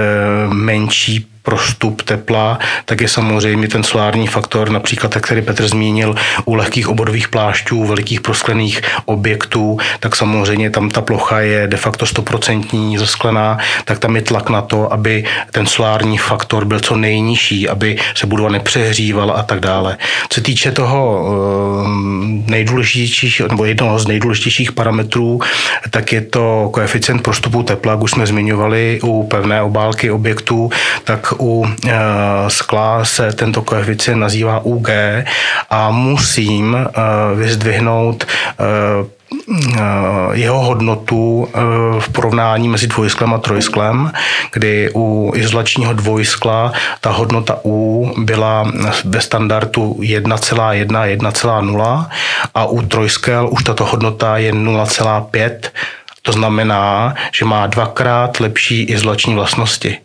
menší 0.54 1.26
prostup 1.42 2.02
tepla, 2.02 2.58
tak 2.84 3.00
je 3.00 3.08
samozřejmě 3.08 3.68
ten 3.68 3.82
solární 3.82 4.26
faktor, 4.26 4.70
například 4.70 5.12
tak, 5.12 5.24
který 5.24 5.42
Petr 5.42 5.68
zmínil, 5.68 6.14
u 6.44 6.54
lehkých 6.54 6.88
oborových 6.88 7.28
plášťů, 7.28 7.84
velikých 7.84 8.20
prosklených 8.20 8.82
objektů, 9.04 9.78
tak 10.00 10.16
samozřejmě 10.16 10.70
tam 10.70 10.90
ta 10.90 11.00
plocha 11.00 11.40
je 11.40 11.66
de 11.66 11.76
facto 11.76 12.06
stoprocentní 12.06 12.98
zasklená, 12.98 13.58
tak 13.84 13.98
tam 13.98 14.16
je 14.16 14.22
tlak 14.22 14.50
na 14.50 14.62
to, 14.62 14.92
aby 14.92 15.24
ten 15.50 15.66
solární 15.66 16.18
faktor 16.18 16.64
byl 16.64 16.80
co 16.80 16.96
nejnižší, 16.96 17.68
aby 17.68 17.96
se 18.14 18.26
budova 18.26 18.50
nepřehřívala 18.50 19.34
a 19.34 19.42
tak 19.42 19.60
dále. 19.60 19.96
Co 20.28 20.34
se 20.34 20.40
týče 20.40 20.72
toho 20.72 21.24
eh, 22.46 22.50
nejdůležitějších, 22.50 23.40
nebo 23.50 23.64
jednoho 23.64 23.98
z 23.98 24.06
nejdůležitějších 24.06 24.72
parametrů, 24.72 25.40
tak 25.90 26.12
je 26.12 26.20
to 26.20 26.68
koeficient 26.72 27.22
prostupu 27.22 27.62
tepla, 27.62 27.92
jak 27.92 28.02
už 28.02 28.10
jsme 28.10 28.26
zmiňovali 28.26 29.00
u 29.02 29.22
pevné 29.22 29.62
obálky 29.62 30.10
objektů, 30.10 30.70
tak 31.04 31.32
u 31.40 31.66
eh, 31.66 31.90
skla 32.48 33.04
se 33.04 33.32
tento 33.32 33.62
koeficient 33.62 34.20
nazývá 34.20 34.60
UG 34.64 34.88
a 35.70 35.90
musím 35.90 36.76
eh, 36.76 36.92
vyzdvihnout 37.34 38.24
eh, 38.24 39.19
jeho 40.32 40.60
hodnotu 40.60 41.48
v 41.98 42.08
porovnání 42.08 42.68
mezi 42.68 42.86
dvojsklem 42.86 43.34
a 43.34 43.38
trojsklem, 43.38 44.12
kdy 44.52 44.90
u 44.94 45.32
izolačního 45.36 45.92
dvojskla 45.92 46.72
ta 47.00 47.10
hodnota 47.10 47.58
U 47.64 48.12
byla 48.18 48.72
ve 49.04 49.20
standardu 49.20 49.96
1,1, 50.00 50.86
1,0 50.86 52.06
a 52.54 52.66
u 52.66 52.82
trojskel 52.82 53.48
už 53.52 53.64
tato 53.64 53.84
hodnota 53.84 54.38
je 54.38 54.52
0,5 54.52 55.60
to 56.22 56.32
znamená, 56.32 57.14
že 57.32 57.44
má 57.44 57.66
dvakrát 57.66 58.40
lepší 58.40 58.82
izolační 58.82 59.34
vlastnosti. 59.34 59.98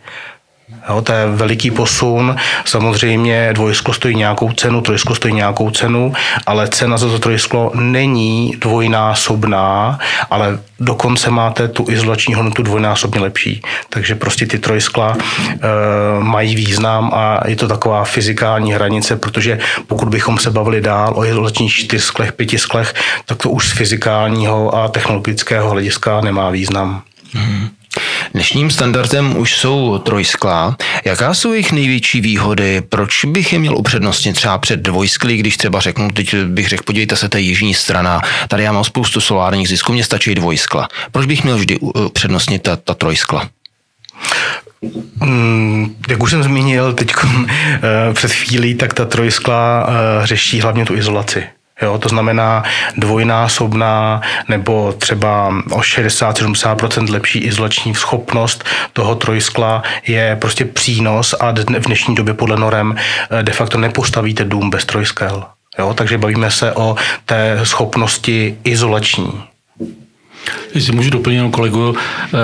Jo, 0.90 1.02
to 1.02 1.14
je 1.14 1.28
veliký 1.28 1.72
posun. 1.72 2.36
Samozřejmě 2.66 3.50
dvojsklo 3.54 3.94
stojí 3.94 4.16
nějakou 4.16 4.52
cenu, 4.52 4.82
trojsklo 4.82 5.16
stojí 5.16 5.34
nějakou 5.34 5.72
cenu, 5.72 6.14
ale 6.46 6.68
cena 6.68 6.98
za 6.98 7.08
to 7.08 7.20
trojsklo 7.20 7.72
není 7.76 8.56
dvojnásobná, 8.60 10.00
ale 10.30 10.60
dokonce 10.80 11.32
máte 11.32 11.68
tu 11.68 11.86
izolační 11.90 12.34
hodnotu 12.34 12.64
dvojnásobně 12.64 13.22
lepší. 13.22 13.62
Takže 13.90 14.16
prostě 14.16 14.46
ty 14.46 14.60
trojskla 14.60 15.18
e, 15.18 15.58
mají 16.20 16.56
význam 16.56 17.12
a 17.14 17.48
je 17.48 17.56
to 17.56 17.68
taková 17.68 18.04
fyzikální 18.04 18.74
hranice, 18.74 19.16
protože 19.16 19.60
pokud 19.88 20.10
bychom 20.10 20.38
se 20.38 20.52
bavili 20.52 20.82
dál 20.82 21.14
o 21.16 21.26
izolačních 21.26 21.74
čtyřsklech, 21.74 22.34
pětisklech, 22.34 22.94
tak 23.26 23.38
to 23.38 23.50
už 23.50 23.70
z 23.70 23.72
fyzikálního 23.72 24.76
a 24.76 24.88
technologického 24.88 25.70
hlediska 25.70 26.22
nemá 26.22 26.50
význam. 26.50 27.02
Mm-hmm. 27.36 27.70
Dnešním 28.36 28.70
standardem 28.70 29.38
už 29.38 29.58
jsou 29.58 29.98
trojsklá. 29.98 30.77
Jaká 31.06 31.34
jsou 31.34 31.51
jejich 31.51 31.72
největší 31.72 32.22
výhody? 32.22 32.82
Proč 32.89 33.25
bych 33.25 33.54
je 33.54 33.60
měl 33.60 33.77
upřednostnit 33.77 34.36
třeba 34.36 34.58
před 34.58 34.80
dvojskly, 34.80 35.38
když 35.38 35.58
třeba 35.58 35.80
řeknu, 35.80 36.12
teď 36.12 36.36
bych 36.36 36.70
řekl, 36.70 36.84
podívejte 36.84 37.15
se, 37.15 37.30
je 37.36 37.39
jižní 37.39 37.74
strana, 37.74 38.22
tady 38.48 38.63
já 38.63 38.72
mám 38.72 38.84
spoustu 38.84 39.22
solárních 39.22 39.68
zisků, 39.68 39.94
mě 39.94 40.04
stačí 40.04 40.36
dvojskla. 40.36 40.88
Proč 41.12 41.25
bych 41.25 41.44
měl 41.44 41.58
vždy 41.58 41.80
upřednostnit 41.80 42.63
ta, 42.63 42.75
ta 42.75 42.94
trojskla? 42.94 43.50
Hmm, 45.22 45.96
jak 46.10 46.24
už 46.24 46.32
jsem 46.32 46.44
zmínil 46.44 46.94
teď 46.94 47.13
eh, 47.20 48.13
před 48.13 48.32
chvílí, 48.32 48.75
tak 48.75 48.94
ta 48.94 49.06
trojskla 49.06 49.88
eh, 49.89 50.27
řeší 50.27 50.62
hlavně 50.62 50.86
tu 50.86 50.96
izolaci. 50.96 51.44
Jo, 51.82 51.98
to 51.98 52.10
znamená 52.10 52.63
dvojnásobná 52.98 54.22
nebo 54.48 54.94
třeba 54.98 55.48
o 55.48 55.79
60-70% 55.79 57.12
lepší 57.12 57.39
izolační 57.39 57.96
schopnost 57.96 58.63
toho 58.94 59.15
trojskla 59.15 59.84
je 60.08 60.38
prostě 60.41 60.65
přínos 60.65 61.36
a 61.39 61.51
v 61.51 61.86
dnešní 61.86 62.15
době 62.15 62.34
podle 62.34 62.58
norem 62.58 62.96
eh, 63.32 63.44
de 63.44 63.51
facto 63.51 63.77
nepostavíte 63.77 64.44
dům 64.44 64.70
bez 64.70 64.86
trojskel. 64.86 65.46
Jo, 65.79 65.94
takže 65.94 66.17
bavíme 66.17 66.51
se 66.51 66.74
o 66.74 66.96
té 67.25 67.60
schopnosti 67.63 68.58
izolační. 68.63 69.44
Jestli 70.75 70.96
můžu 70.96 71.10
doplnit 71.10 71.51
kolegu, 71.51 71.96
eh, 71.98 72.38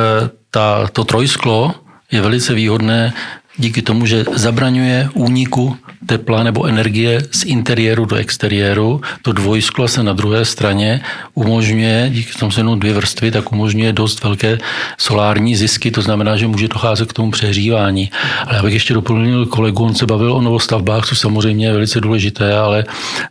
ta, 0.51 0.88
to 0.93 1.03
trojsklo 1.03 1.75
je 2.11 2.21
velice 2.21 2.53
výhodné 2.53 3.13
díky 3.62 3.82
tomu, 3.82 4.06
že 4.06 4.25
zabraňuje 4.34 5.10
úniku 5.13 5.77
tepla 6.06 6.44
nebo 6.44 6.65
energie 6.65 7.22
z 7.32 7.44
interiéru 7.44 8.06
do 8.06 8.15
exteriéru. 8.15 9.01
To 9.22 9.32
dvojsklo 9.32 9.88
se 9.88 10.03
na 10.03 10.13
druhé 10.13 10.46
straně 10.46 11.01
umožňuje, 11.34 12.10
díky 12.10 12.39
tomu 12.39 12.51
se 12.51 12.60
jenom 12.60 12.80
dvě 12.80 12.94
vrstvy, 12.94 13.32
tak 13.32 13.51
umožňuje 13.51 13.94
dost 13.94 14.24
velké 14.24 14.58
solární 14.98 15.56
zisky, 15.56 15.91
to 15.91 16.01
znamená, 16.01 16.38
že 16.38 16.48
může 16.48 16.68
docházet 16.68 17.10
k 17.10 17.13
tomu 17.13 17.32
přehřívání. 17.32 18.12
Ale 18.46 18.56
já 18.56 18.63
bych 18.63 18.74
ještě 18.74 18.94
doplnil 18.94 19.46
kolegu, 19.46 19.84
on 19.84 19.96
se 19.96 20.06
bavil 20.06 20.34
o 20.34 20.41
novostavbách, 20.41 21.06
což 21.06 21.20
samozřejmě 21.20 21.65
je 21.65 21.74
velice 21.74 22.01
důležité, 22.01 22.58
ale 22.58 22.86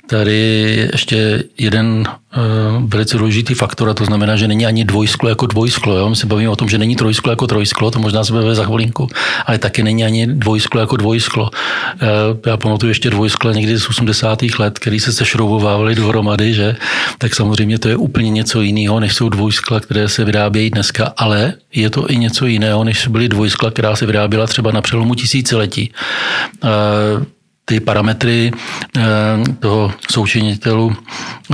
tady 0.06 0.38
ještě 0.92 1.44
jeden 1.58 2.06
velice 2.86 3.18
důležitý 3.18 3.54
faktor 3.54 3.88
a 3.88 3.94
to 3.94 4.04
znamená, 4.04 4.36
že 4.36 4.48
není 4.48 4.66
ani 4.66 4.84
dvojsklo 4.84 5.28
jako 5.28 5.46
dvojsklo. 5.46 5.96
Jo? 5.96 6.08
My 6.08 6.16
se 6.16 6.26
bavíme 6.26 6.50
o 6.50 6.56
tom, 6.56 6.68
že 6.68 6.78
není 6.78 6.96
trojsklo 6.96 7.32
jako 7.32 7.46
trojsklo, 7.46 7.90
to 7.90 7.98
možná 7.98 8.24
se 8.24 8.32
bavíme 8.32 8.54
za 8.54 8.64
chvilinku, 8.64 9.08
ale 9.46 9.58
taky 9.58 9.82
není 9.82 10.04
ani 10.04 10.26
dvojsklo 10.26 10.80
jako 10.80 10.96
dvojsklo. 10.96 11.50
Eh, 12.02 12.06
já 12.46 12.56
pamatuju 12.56 12.90
ještě 12.90 13.10
dvojsklo 13.10 13.52
někdy 13.52 13.78
z 13.78 13.88
80. 13.88 14.58
let, 14.58 14.78
který 14.78 15.00
se 15.00 15.12
sešroubovávaly 15.12 15.94
dohromady, 15.94 16.54
že? 16.54 16.76
tak 17.18 17.34
samozřejmě 17.34 17.78
to 17.78 17.88
je 17.88 17.96
úplně 17.96 18.30
něco 18.30 18.60
jiného, 18.60 19.00
než 19.00 19.14
jsou 19.14 19.28
dvojskla, 19.28 19.80
které 19.80 20.08
se 20.08 20.24
vyrábějí 20.24 20.70
dneska, 20.70 21.12
ale 21.16 21.54
je 21.74 21.90
to 21.90 22.10
i 22.10 22.16
něco 22.16 22.46
jiného, 22.46 22.84
než 22.84 23.08
byly 23.08 23.28
dvojskla, 23.28 23.70
která 23.70 23.96
se 23.96 24.06
vyráběla 24.06 24.46
třeba 24.46 24.72
na 24.72 24.80
přelomu 24.80 25.14
tisíciletí 25.14 25.92
eh, 26.64 26.68
ty 27.64 27.80
parametry 27.80 28.50
eh, 28.96 29.02
toho 29.60 29.92
součinitelu 30.10 30.96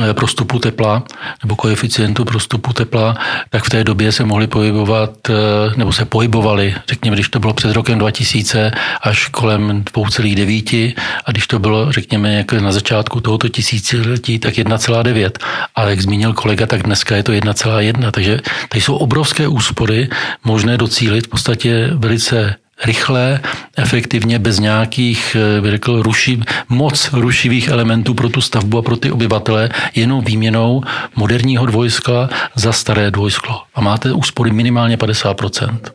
eh, 0.00 0.14
prostupu 0.14 0.58
tepla 0.58 1.02
nebo 1.42 1.56
koeficientu 1.56 2.24
prostupu 2.24 2.72
tepla, 2.72 3.16
tak 3.50 3.64
v 3.64 3.70
té 3.70 3.84
době 3.84 4.12
se 4.12 4.24
mohly 4.24 4.46
pohybovat, 4.46 5.10
eh, 5.30 5.34
nebo 5.76 5.92
se 5.92 6.04
pohybovali, 6.04 6.74
řekněme, 6.88 7.16
když 7.16 7.28
to 7.28 7.40
bylo 7.40 7.54
před 7.54 7.72
rokem 7.72 7.98
2000 7.98 8.70
až 9.02 9.28
kolem 9.28 9.84
2,9 9.84 10.94
a 11.24 11.30
když 11.30 11.46
to 11.46 11.58
bylo, 11.58 11.92
řekněme, 11.92 12.34
jak 12.34 12.52
na 12.52 12.72
začátku 12.72 13.20
tohoto 13.20 13.48
tisíciletí, 13.48 14.38
tak 14.38 14.54
1,9. 14.54 15.38
Ale 15.74 15.90
jak 15.90 16.00
zmínil 16.00 16.32
kolega, 16.32 16.66
tak 16.66 16.82
dneska 16.82 17.16
je 17.16 17.22
to 17.22 17.32
1,1. 17.32 18.10
Takže 18.10 18.40
tady 18.68 18.80
jsou 18.80 18.96
obrovské 18.96 19.48
úspory 19.48 20.08
možné 20.44 20.76
docílit 20.76 21.26
v 21.26 21.28
podstatě 21.28 21.90
velice 21.94 22.56
rychle, 22.84 23.40
efektivně, 23.76 24.38
bez 24.38 24.58
nějakých, 24.58 25.36
eh, 25.36 25.60
bych 25.60 25.70
řekl, 25.70 26.02
ruši, 26.02 26.40
moc 26.68 27.12
rušivých 27.12 27.68
elementů 27.68 28.14
pro 28.14 28.28
tu 28.28 28.40
stavbu 28.40 28.78
a 28.78 28.82
pro 28.82 28.96
ty 28.96 29.10
obyvatele, 29.10 29.68
jenom 29.94 30.24
výměnou 30.24 30.82
moderního 31.16 31.66
dvojskla 31.66 32.30
za 32.54 32.72
staré 32.72 33.10
dvojsklo. 33.10 33.62
A 33.74 33.80
máte 33.80 34.12
úspory 34.12 34.52
minimálně 34.52 34.96
50%. 34.96 35.92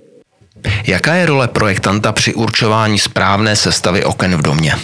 Jaká 0.87 1.13
je 1.13 1.25
role 1.25 1.47
projektanta 1.47 2.11
při 2.11 2.33
určování 2.33 2.99
správné 2.99 3.55
sestavy 3.55 4.03
oken 4.03 4.35
v 4.35 4.41
domě? 4.41 4.75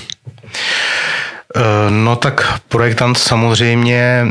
No 1.89 2.15
tak 2.15 2.59
projektant 2.69 3.17
samozřejmě 3.17 4.25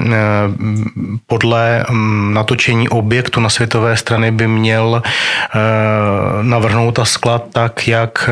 podle 1.26 1.84
mm, 1.90 2.34
natočení 2.34 2.88
objektu 2.88 3.40
na 3.40 3.48
světové 3.48 3.96
strany 3.96 4.30
by 4.30 4.48
měl 4.48 5.02
navrhnout 6.42 6.92
ta 6.92 7.04
skla 7.04 7.38
tak, 7.38 7.88
jak 7.88 8.30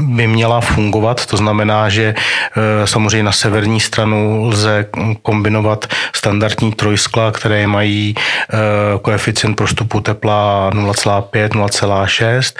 by 0.00 0.26
měla 0.26 0.60
fungovat. 0.60 1.26
To 1.26 1.36
znamená, 1.36 1.88
že 1.88 2.14
samozřejmě 2.84 3.22
na 3.22 3.32
severní 3.32 3.80
stranu 3.80 4.46
lze 4.48 4.86
kombinovat 5.22 5.86
standardní 6.12 6.72
trojskla, 6.72 7.30
které 7.30 7.66
mají 7.66 8.14
koeficient 9.02 9.56
prostupu 9.56 10.00
tepla 10.00 10.70
0,5, 10.74 11.48
0,6. 11.48 12.56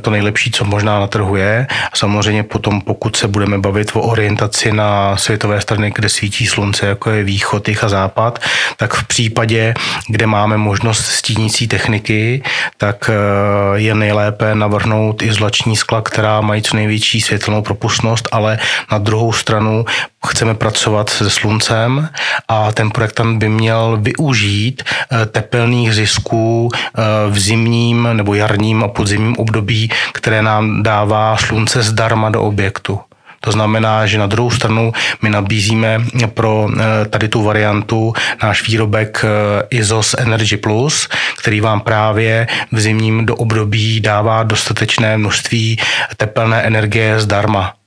To 0.00 0.10
nejlepší, 0.10 0.50
co 0.50 0.64
možná 0.64 1.00
na 1.00 1.06
trhu 1.06 1.36
je. 1.36 1.66
Samozřejmě 1.94 2.42
potom, 2.42 2.80
pokud 2.80 3.16
se 3.16 3.28
budeme 3.28 3.58
bavit 3.58 3.90
o 3.94 4.00
orientaci 4.00 4.72
na 4.72 4.87
světové 5.16 5.60
strany, 5.60 5.92
kde 5.94 6.08
svítí 6.08 6.46
slunce, 6.46 6.86
jako 6.86 7.10
je 7.10 7.24
východ, 7.24 7.68
jich 7.68 7.84
a 7.84 7.88
západ, 7.88 8.38
tak 8.76 8.94
v 8.94 9.06
případě, 9.06 9.74
kde 10.08 10.26
máme 10.26 10.56
možnost 10.56 11.06
stínící 11.06 11.68
techniky, 11.68 12.42
tak 12.76 13.10
eh, 13.10 13.78
je 13.80 13.94
nejlépe 13.94 14.54
navrhnout 14.54 15.22
izolační 15.22 15.76
skla, 15.76 16.02
která 16.02 16.40
mají 16.40 16.62
co 16.62 16.76
největší 16.76 17.20
světelnou 17.20 17.62
propustnost, 17.62 18.28
ale 18.32 18.58
na 18.92 18.98
druhou 18.98 19.32
stranu 19.32 19.84
chceme 20.26 20.54
pracovat 20.54 21.10
se 21.10 21.30
sluncem 21.30 22.08
a 22.48 22.72
ten 22.72 22.90
projektant 22.90 23.38
by 23.38 23.48
měl 23.48 23.98
využít 24.00 24.82
eh, 24.82 25.26
tepelných 25.26 25.94
zisků 25.94 26.68
eh, 26.72 27.02
v 27.30 27.38
zimním 27.38 28.08
nebo 28.12 28.34
jarním 28.34 28.84
a 28.84 28.88
podzimním 28.88 29.36
období, 29.36 29.90
které 30.12 30.42
nám 30.42 30.82
dává 30.82 31.36
slunce 31.36 31.82
zdarma 31.82 32.30
do 32.30 32.42
objektu. 32.42 33.00
To 33.40 33.52
znamená, 33.52 34.06
že 34.06 34.18
na 34.18 34.26
druhou 34.26 34.50
stranu 34.50 34.92
my 35.22 35.30
nabízíme 35.30 36.00
pro 36.34 36.68
eh, 36.68 37.08
tady 37.08 37.28
tu 37.28 37.42
variantu 37.42 38.12
náš 38.42 38.68
výrobek 38.68 39.24
ISOS 39.70 40.14
Energy 40.18 40.56
Plus, 40.56 41.08
který 41.38 41.60
vám 41.60 41.80
právě 41.80 42.46
v 42.72 42.80
zimním 42.80 43.26
do 43.26 43.36
období 43.36 44.00
dává 44.00 44.42
dostatečné 44.42 45.18
množství 45.18 45.78
tepelné 46.16 46.62
energie 46.62 47.20
zdarma. 47.20 47.77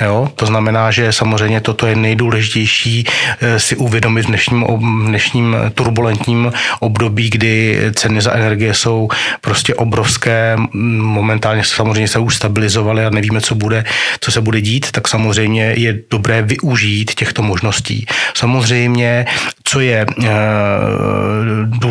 Jo? 0.00 0.28
To 0.34 0.46
znamená, 0.46 0.90
že 0.90 1.12
samozřejmě 1.12 1.60
toto 1.60 1.86
je 1.86 1.96
nejdůležitější 1.96 3.06
eh, 3.40 3.60
si 3.60 3.76
uvědomit 3.76 4.22
v 4.22 4.26
dnešním, 4.26 4.64
dnešním 5.06 5.56
turbulentním 5.74 6.52
období, 6.80 7.30
kdy 7.30 7.78
ceny 7.94 8.20
za 8.20 8.32
energie 8.32 8.74
jsou 8.74 9.08
prostě 9.40 9.74
obrovské, 9.74 10.56
momentálně 10.72 11.64
samozřejmě 11.64 12.08
se 12.08 12.18
už 12.18 12.36
stabilizovaly 12.36 13.04
a 13.04 13.10
nevíme, 13.10 13.40
co 13.40 13.54
bude, 13.54 13.84
co 14.20 14.32
se 14.32 14.40
bude 14.40 14.60
dít, 14.60 14.90
tak 14.92 15.08
samozřejmě 15.08 15.74
je 15.76 15.98
dobré 16.10 16.42
využít 16.42 17.14
těchto 17.14 17.42
možností. 17.42 18.06
Samozřejmě, 18.34 19.26
co 19.64 19.80
je 19.80 20.06
e, 20.06 20.06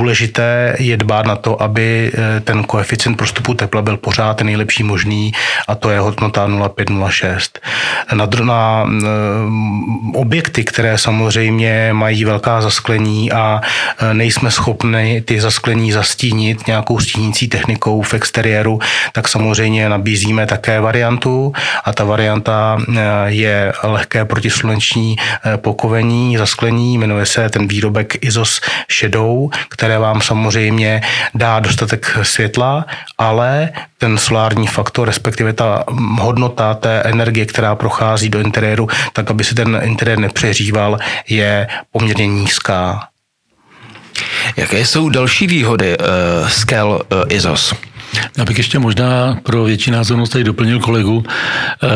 důležité, 0.08 0.76
je 0.80 0.98
dbát 0.98 1.26
na 1.26 1.36
to, 1.36 1.62
aby 1.62 2.12
eh, 2.14 2.40
ten 2.40 2.64
koeficient 2.64 3.18
prostupu 3.18 3.54
tepla 3.54 3.82
byl 3.82 3.98
pořád 3.98 4.42
nejlepší 4.42 4.84
možný 4.84 5.32
a 5.68 5.76
to 5.76 5.90
je 5.90 6.00
hodnota 6.00 6.48
0,506 6.48 7.60
na, 8.14 8.28
na 8.44 8.88
eh, 8.88 9.08
objekty, 10.14 10.64
které 10.64 10.98
samozřejmě 10.98 11.90
mají 11.94 12.26
velká 12.26 12.62
zasklení 12.62 13.32
a 13.32 13.62
eh, 13.62 14.14
nejsme 14.14 14.52
schopni 14.52 15.22
ty 15.22 15.42
zasklení 15.42 15.92
zastínit 15.92 16.68
nějakou 16.68 17.00
stínící 17.00 17.48
technikou 17.48 18.02
v 18.02 18.14
exteriéru, 18.14 18.80
tak 19.12 19.28
samozřejmě 19.28 19.90
nabízíme 19.90 20.46
také 20.46 20.80
variantu. 20.80 21.54
A 21.84 21.94
ta 21.94 22.04
varianta 22.04 22.78
je 23.26 23.74
lehké 23.84 24.26
protisluneční 24.26 25.16
pokovení, 25.56 26.38
zasklení, 26.38 26.98
jmenuje 26.98 27.26
se 27.26 27.50
ten 27.50 27.68
výrobek 27.68 28.26
ISOS 28.26 28.62
Shadow, 28.92 29.50
které 29.70 29.97
vám 30.00 30.22
samozřejmě 30.22 31.02
dá 31.36 31.60
dostatek 31.60 32.18
světla, 32.22 32.86
ale 33.18 33.70
ten 33.98 34.18
solární 34.18 34.68
faktor, 34.68 35.08
respektive 35.08 35.54
ta 35.54 35.84
hodnota 36.20 36.74
té 36.74 37.02
energie, 37.02 37.46
která 37.46 37.76
prochází 37.76 38.30
do 38.30 38.40
interiéru, 38.40 38.88
tak 39.14 39.32
aby 39.32 39.44
se 39.44 39.56
ten 39.56 39.80
interiér 39.84 40.20
nepřeříval, 40.20 40.98
je 41.30 41.68
poměrně 41.92 42.28
nízká. 42.28 43.08
Jaké 44.58 44.86
jsou 44.86 45.10
další 45.10 45.48
výhody 45.48 45.98
uh, 45.98 46.48
Scale 46.48 46.98
uh, 46.98 47.04
ISOS? 47.30 47.74
Já 48.38 48.46
bych 48.46 48.58
ještě 48.58 48.80
možná 48.80 49.40
pro 49.44 49.64
větší 49.64 49.92
názornost 49.92 50.32
tady 50.32 50.44
doplnil 50.44 50.80
kolegu. 50.80 51.24
Eh, 51.84 51.88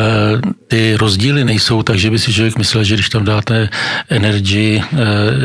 ty 0.68 0.96
rozdíly 0.96 1.44
nejsou 1.44 1.82
tak, 1.82 1.98
že 1.98 2.10
by 2.10 2.18
si 2.18 2.32
člověk 2.32 2.58
myslel, 2.58 2.84
že 2.84 2.94
když 2.94 3.08
tam 3.08 3.24
dáte 3.24 3.68
Energy, 4.08 4.82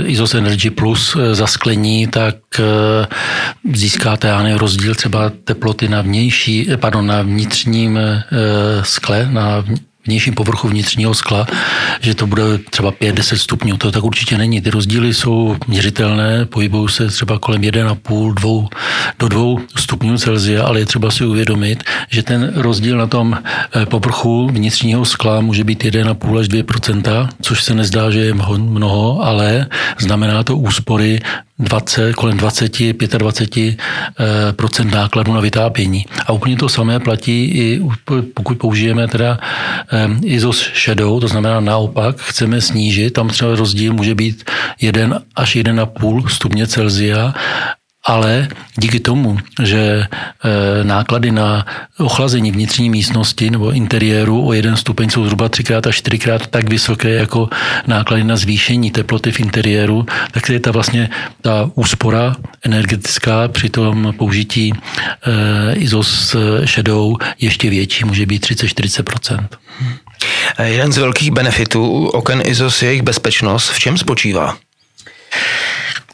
ISOS 0.05 0.33
Energy 0.33 0.69
Plus 0.69 1.17
zasklení, 1.31 2.07
tak 2.07 2.35
získáte 3.73 4.27
já 4.27 4.57
rozdíl 4.57 4.95
třeba 4.95 5.31
teploty 5.43 5.87
na 5.87 6.01
vnější, 6.01 6.67
pardon, 6.75 7.07
na 7.07 7.21
vnitřním 7.21 7.99
skle, 8.81 9.27
na 9.31 9.63
vnějším 10.07 10.33
povrchu 10.33 10.67
vnitřního 10.67 11.13
skla, 11.13 11.47
že 12.01 12.15
to 12.15 12.27
bude 12.27 12.43
třeba 12.69 12.91
5-10 12.91 13.35
stupňů. 13.35 13.77
To 13.77 13.91
tak 13.91 14.03
určitě 14.03 14.37
není. 14.37 14.61
Ty 14.61 14.69
rozdíly 14.69 15.13
jsou 15.13 15.55
měřitelné, 15.67 16.45
pohybují 16.45 16.89
se 16.89 17.07
třeba 17.07 17.39
kolem 17.39 17.61
1,5 17.61 18.33
2, 18.33 18.67
do 19.19 19.27
2 19.27 19.61
stupňů 19.75 20.17
Celsia, 20.17 20.63
ale 20.63 20.79
je 20.79 20.85
třeba 20.85 21.11
si 21.11 21.25
uvědomit, 21.25 21.83
že 22.09 22.23
ten 22.23 22.53
rozdíl 22.55 22.97
na 22.97 23.07
tom 23.07 23.37
eh, 23.37 23.85
povrchu 23.85 24.47
vnitřního 24.47 25.05
skla 25.05 25.41
může 25.41 25.63
být 25.63 25.83
1,5 25.83 26.39
až 26.39 26.47
2% 26.47 27.29
což 27.41 27.63
se 27.63 27.73
nezdá, 27.73 28.11
že 28.11 28.19
je 28.19 28.33
mnoho, 28.57 29.25
ale 29.25 29.65
znamená 29.99 30.43
to 30.43 30.57
úspory 30.57 31.19
20, 31.59 32.13
kolem 32.13 32.37
20, 32.37 32.93
25 33.17 33.77
procent 34.51 34.91
nákladů 34.91 35.33
na 35.33 35.39
vytápění. 35.39 36.05
A 36.25 36.31
úplně 36.33 36.55
to 36.57 36.69
samé 36.69 36.99
platí 36.99 37.45
i 37.45 37.81
pokud 38.33 38.57
použijeme 38.57 39.07
teda 39.07 39.39
ISOS 40.23 40.69
Shadow, 40.85 41.21
to 41.21 41.27
znamená 41.27 41.59
naopak, 41.59 42.17
chceme 42.17 42.61
snížit, 42.61 43.11
tam 43.11 43.29
třeba 43.29 43.55
rozdíl 43.55 43.93
může 43.93 44.15
být 44.15 44.51
1 44.81 45.19
až 45.35 45.55
1,5 45.55 46.27
stupně 46.27 46.67
Celzia 46.67 47.33
ale 48.07 48.47
díky 48.75 48.99
tomu, 48.99 49.37
že 49.63 49.79
e, 49.79 50.07
náklady 50.83 51.31
na 51.31 51.65
ochlazení 51.97 52.51
vnitřní 52.51 52.89
místnosti 52.89 53.49
nebo 53.49 53.71
interiéru 53.71 54.47
o 54.47 54.53
jeden 54.53 54.75
stupeň 54.75 55.09
jsou 55.09 55.25
zhruba 55.25 55.49
třikrát 55.49 55.87
až 55.87 55.95
čtyřikrát 55.97 56.47
tak 56.47 56.69
vysoké 56.69 57.09
jako 57.09 57.49
náklady 57.87 58.23
na 58.23 58.35
zvýšení 58.35 58.91
teploty 58.91 59.31
v 59.31 59.39
interiéru, 59.39 60.05
tak 60.31 60.49
je 60.49 60.59
ta 60.59 60.71
vlastně 60.71 61.09
ta 61.41 61.71
úspora 61.75 62.35
energetická 62.63 63.47
při 63.47 63.69
tom 63.69 64.13
použití 64.17 64.73
e, 64.73 65.75
ISOS 65.75 66.35
Shadow 66.65 67.17
ještě 67.39 67.69
větší, 67.69 68.05
může 68.05 68.25
být 68.25 68.45
30-40%. 68.45 69.47
Jeden 70.63 70.91
z 70.91 70.97
velkých 70.97 71.31
benefitů 71.31 72.07
oken 72.07 72.41
ISOS 72.45 72.81
je 72.81 72.89
jejich 72.89 73.01
bezpečnost. 73.01 73.69
V 73.69 73.79
čem 73.79 73.97
spočívá? 73.97 74.57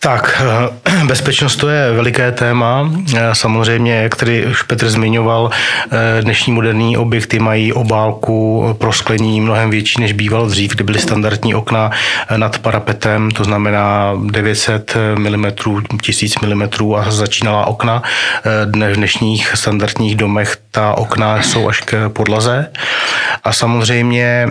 Tak, 0.03 0.41
eh, 0.85 1.05
bezpečnost 1.05 1.55
to 1.55 1.69
je 1.69 1.93
veliké 1.93 2.31
téma. 2.31 2.91
Eh, 3.15 3.19
samozřejmě, 3.33 3.95
jak 3.95 4.15
tady 4.15 4.45
už 4.45 4.61
Petr 4.61 4.89
zmiňoval, 4.89 5.49
eh, 5.91 6.21
dnešní 6.21 6.53
moderní 6.53 6.97
objekty 6.97 7.39
mají 7.39 7.73
obálku 7.73 8.65
pro 8.77 8.93
sklení 8.93 9.41
mnohem 9.41 9.69
větší, 9.69 10.01
než 10.01 10.11
býval 10.11 10.47
dřív, 10.47 10.75
kdy 10.75 10.83
byly 10.83 10.99
standardní 10.99 11.55
okna 11.55 11.91
nad 12.37 12.59
parapetem, 12.59 13.31
to 13.31 13.43
znamená 13.43 14.13
900 14.25 14.95
mm, 15.15 15.45
1000 16.01 16.35
mm 16.41 16.63
a 16.95 17.11
začínala 17.11 17.65
okna. 17.65 18.03
V 18.65 18.95
dnešních 18.95 19.51
standardních 19.55 20.15
domech 20.15 20.57
ta 20.71 20.97
okna 20.97 21.41
jsou 21.41 21.69
až 21.69 21.81
k 21.81 22.09
podlaze. 22.09 22.71
A 23.43 23.53
samozřejmě, 23.53 24.47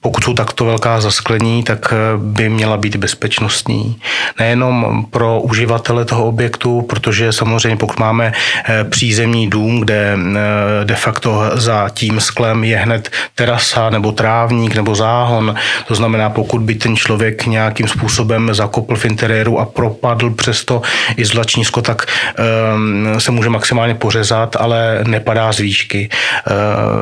pokud 0.00 0.24
jsou 0.24 0.34
takto 0.34 0.64
velká 0.64 1.00
zasklení, 1.00 1.62
tak 1.62 1.94
by 2.16 2.48
měla 2.48 2.76
být 2.76 2.96
bezpečnostní 2.96 3.73
kvalitní. 3.74 3.96
Nejenom 4.38 5.06
pro 5.10 5.40
uživatele 5.40 6.04
toho 6.04 6.24
objektu, 6.24 6.82
protože 6.82 7.32
samozřejmě 7.32 7.76
pokud 7.76 7.98
máme 7.98 8.32
eh, 8.32 8.84
přízemní 8.84 9.50
dům, 9.50 9.80
kde 9.80 10.16
eh, 10.16 10.84
de 10.84 10.94
facto 10.94 11.50
za 11.54 11.88
tím 11.88 12.20
sklem 12.20 12.64
je 12.64 12.76
hned 12.76 13.10
terasa 13.34 13.90
nebo 13.90 14.12
trávník 14.12 14.74
nebo 14.74 14.94
záhon, 14.94 15.54
to 15.88 15.94
znamená, 15.94 16.30
pokud 16.30 16.60
by 16.60 16.74
ten 16.74 16.96
člověk 16.96 17.46
nějakým 17.46 17.88
způsobem 17.88 18.54
zakopl 18.54 18.96
v 18.96 19.04
interiéru 19.04 19.58
a 19.58 19.64
propadl 19.64 20.30
přes 20.30 20.64
to 20.64 20.82
izolační 21.16 21.64
sklo, 21.64 21.82
tak 21.82 22.06
um, 22.76 23.20
se 23.20 23.30
může 23.30 23.48
maximálně 23.48 23.94
pořezat, 23.94 24.56
ale 24.56 25.00
nepadá 25.06 25.52
z 25.52 25.58
výšky. 25.58 26.08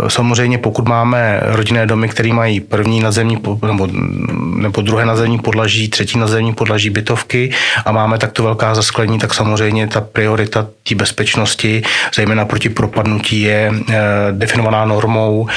Samozřejmě, 0.09 0.59
pokud 0.59 0.89
máme 0.89 1.41
rodinné 1.43 1.87
domy, 1.87 2.09
které 2.09 2.33
mají 2.33 2.61
první 2.61 3.01
nadzemní 3.01 3.39
nebo, 3.67 3.89
nebo 4.57 4.83
druhé 4.83 5.07
nadzemní 5.07 5.39
podlaží, 5.39 5.89
třetí 5.89 6.19
nadzemní 6.19 6.55
podlaží, 6.55 6.62
podlaží 6.63 6.91
bytovky 6.91 7.51
a 7.85 7.93
máme 7.93 8.19
takto 8.19 8.43
velká 8.43 8.75
zasklení, 8.75 9.19
tak 9.19 9.35
samozřejmě 9.35 9.89
ta 9.89 10.01
priorita 10.01 10.67
té 10.89 10.95
bezpečnosti, 10.95 11.83
zejména 12.15 12.45
proti 12.45 12.69
propadnutí, 12.69 13.41
je 13.43 13.73
definovaná 14.31 14.85
normou 14.85 15.49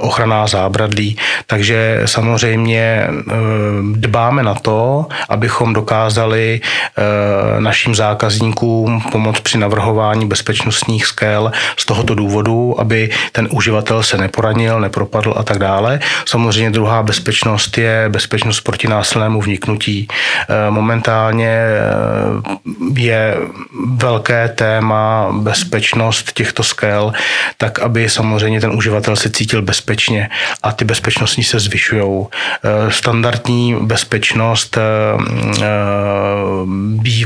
ochranná 0.00 0.46
zábradlí. 0.46 1.18
Takže 1.46 2.02
samozřejmě 2.06 3.06
dbáme 3.92 4.42
na 4.42 4.54
to, 4.54 5.06
abychom 5.28 5.72
dokázali 5.72 6.60
našim 7.58 7.94
zákazníkům 7.94 9.02
pomoct 9.12 9.40
při 9.40 9.58
navrhování 9.58 10.26
bezpečnostních 10.26 11.06
skel 11.06 11.52
z 11.76 11.84
tohoto 11.84 12.14
důvodu, 12.14 12.80
aby 12.80 13.10
ten 13.32 13.48
uživatel 13.50 14.02
se 14.02 14.18
neporanil, 14.18 14.80
nepropadl 14.80 15.34
a 15.36 15.42
tak 15.42 15.58
dále. 15.58 16.00
Samozřejmě 16.24 16.70
druhá 16.70 17.02
bezpečnost 17.02 17.78
je 17.78 18.04
bezpečnost 18.08 18.60
proti 18.60 18.88
násilnému 18.88 19.40
vniknutí. 19.40 20.08
Eh, 20.52 20.70
momentálně 20.70 21.48
eh, 21.48 23.00
je 23.00 23.36
velké 23.86 24.48
téma 24.48 25.28
bezpečnost 25.32 26.32
těchto 26.32 26.62
skel, 26.62 27.12
tak 27.56 27.78
aby 27.78 28.08
samozřejmě 28.08 28.60
ten 28.60 28.70
uživatel 28.70 29.16
se 29.16 29.30
cítil 29.30 29.62
bezpečně 29.62 30.28
a 30.62 30.72
ty 30.72 30.84
bezpečnostní 30.84 31.44
se 31.44 31.60
zvyšují. 31.60 32.26
Eh, 32.64 32.90
standardní 32.90 33.76
bezpečnost 33.82 34.78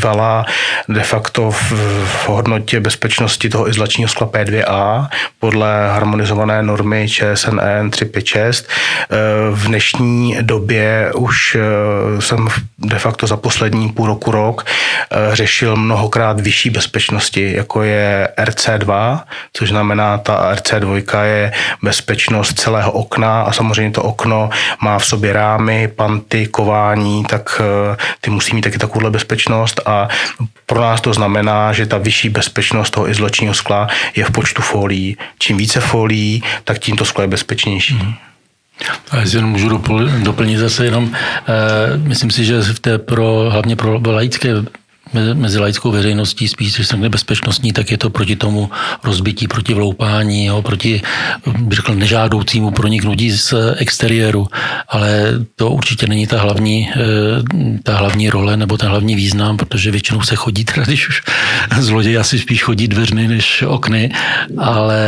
bývala 0.06 0.46
de 0.88 1.02
facto 1.02 1.50
v, 1.50 1.72
v 2.04 2.28
hodnotě 2.28 2.80
bezpečnosti 2.80 3.48
toho 3.48 3.68
izolačního 3.68 4.08
skla 4.08 4.26
P2A 4.26 5.08
podle 5.38 5.88
harmonizované 5.88 6.62
normy 6.62 7.08
ČSNN 7.08 7.90
356. 7.90 8.68
V 9.50 9.66
dnešní 9.66 10.36
době 10.40 11.12
už 11.14 11.56
eh, 11.56 12.22
jsem 12.22 12.48
de 12.78 12.98
facto 12.98 13.26
za 13.26 13.36
poslední 13.36 13.88
půl 13.88 14.06
roku, 14.06 14.30
rok 14.30 14.66
eh, 14.66 15.36
řešil 15.36 15.76
mnohokrát 15.76 16.40
vyšší 16.40 16.70
bezpečnosti, 16.70 17.52
jako 17.56 17.82
je 17.82 18.28
RC2, 18.38 19.20
což 19.52 19.68
znamená, 19.68 20.18
ta 20.18 20.54
RC2 20.54 21.22
je 21.22 21.52
bezpečnost 21.82 22.60
celého 22.60 22.92
okna 22.92 23.42
a 23.42 23.52
samozřejmě 23.52 23.90
to 23.90 24.02
okno 24.02 24.50
má 24.82 24.98
v 24.98 25.06
sobě 25.06 25.32
rámy, 25.32 25.88
panty, 25.88 26.46
kování, 26.46 27.24
tak 27.24 27.60
eh, 27.60 27.96
ty 28.20 28.30
musí 28.30 28.54
mít 28.54 28.62
taky 28.62 28.78
takovouhle 28.78 29.10
bezpečnost 29.10 29.80
a 29.86 29.95
pro 30.66 30.80
nás 30.80 31.00
to 31.00 31.12
znamená, 31.12 31.72
že 31.72 31.86
ta 31.86 31.98
vyšší 31.98 32.28
bezpečnost 32.28 32.90
toho 32.90 33.08
izolačního 33.08 33.54
skla 33.54 33.88
je 34.16 34.24
v 34.24 34.30
počtu 34.30 34.62
folií. 34.62 35.16
Čím 35.38 35.56
více 35.56 35.80
folií, 35.80 36.42
tak 36.64 36.78
tím 36.78 36.96
to 36.96 37.04
sklo 37.04 37.22
je 37.22 37.28
bezpečnější. 37.28 37.94
Mm. 37.94 38.14
A 39.10 39.16
jestli 39.16 39.38
jenom 39.38 39.50
můžu 39.50 39.68
doplnit 40.22 40.58
zase 40.58 40.84
jenom, 40.84 41.04
uh, 41.04 41.12
myslím 41.96 42.30
si, 42.30 42.44
že 42.44 42.60
v 42.60 42.80
té 42.80 42.98
pro, 42.98 43.50
hlavně 43.50 43.76
pro 43.76 44.00
laické 44.06 44.48
mezi 45.34 45.58
laickou 45.58 45.90
veřejností, 45.90 46.48
spíš 46.48 46.74
když 46.74 46.86
se 46.86 46.96
nebezpečnostní, 46.96 47.72
tak 47.72 47.90
je 47.90 47.98
to 47.98 48.10
proti 48.10 48.36
tomu 48.36 48.70
rozbití, 49.04 49.48
proti 49.48 49.74
vloupání, 49.74 50.46
jo, 50.46 50.62
proti, 50.62 51.02
bych 51.58 51.76
řekl, 51.76 51.94
nežádoucímu 51.94 52.70
proniknutí 52.70 53.30
z 53.30 53.54
exteriéru. 53.76 54.48
Ale 54.88 55.32
to 55.56 55.70
určitě 55.70 56.06
není 56.06 56.26
ta 56.26 56.40
hlavní, 56.40 56.90
eh, 56.90 56.96
ta 57.82 57.96
hlavní 57.96 58.30
role 58.30 58.56
nebo 58.56 58.76
ten 58.76 58.88
hlavní 58.88 59.16
význam, 59.16 59.56
protože 59.56 59.90
většinou 59.90 60.22
se 60.22 60.36
chodí, 60.36 60.64
teda 60.64 60.84
když 60.84 61.08
už 61.08 61.22
zloděj 61.78 62.18
asi 62.18 62.38
spíš 62.38 62.62
chodí 62.62 62.88
dveřmi 62.88 63.28
než 63.28 63.62
okny, 63.62 64.10
ale 64.58 64.98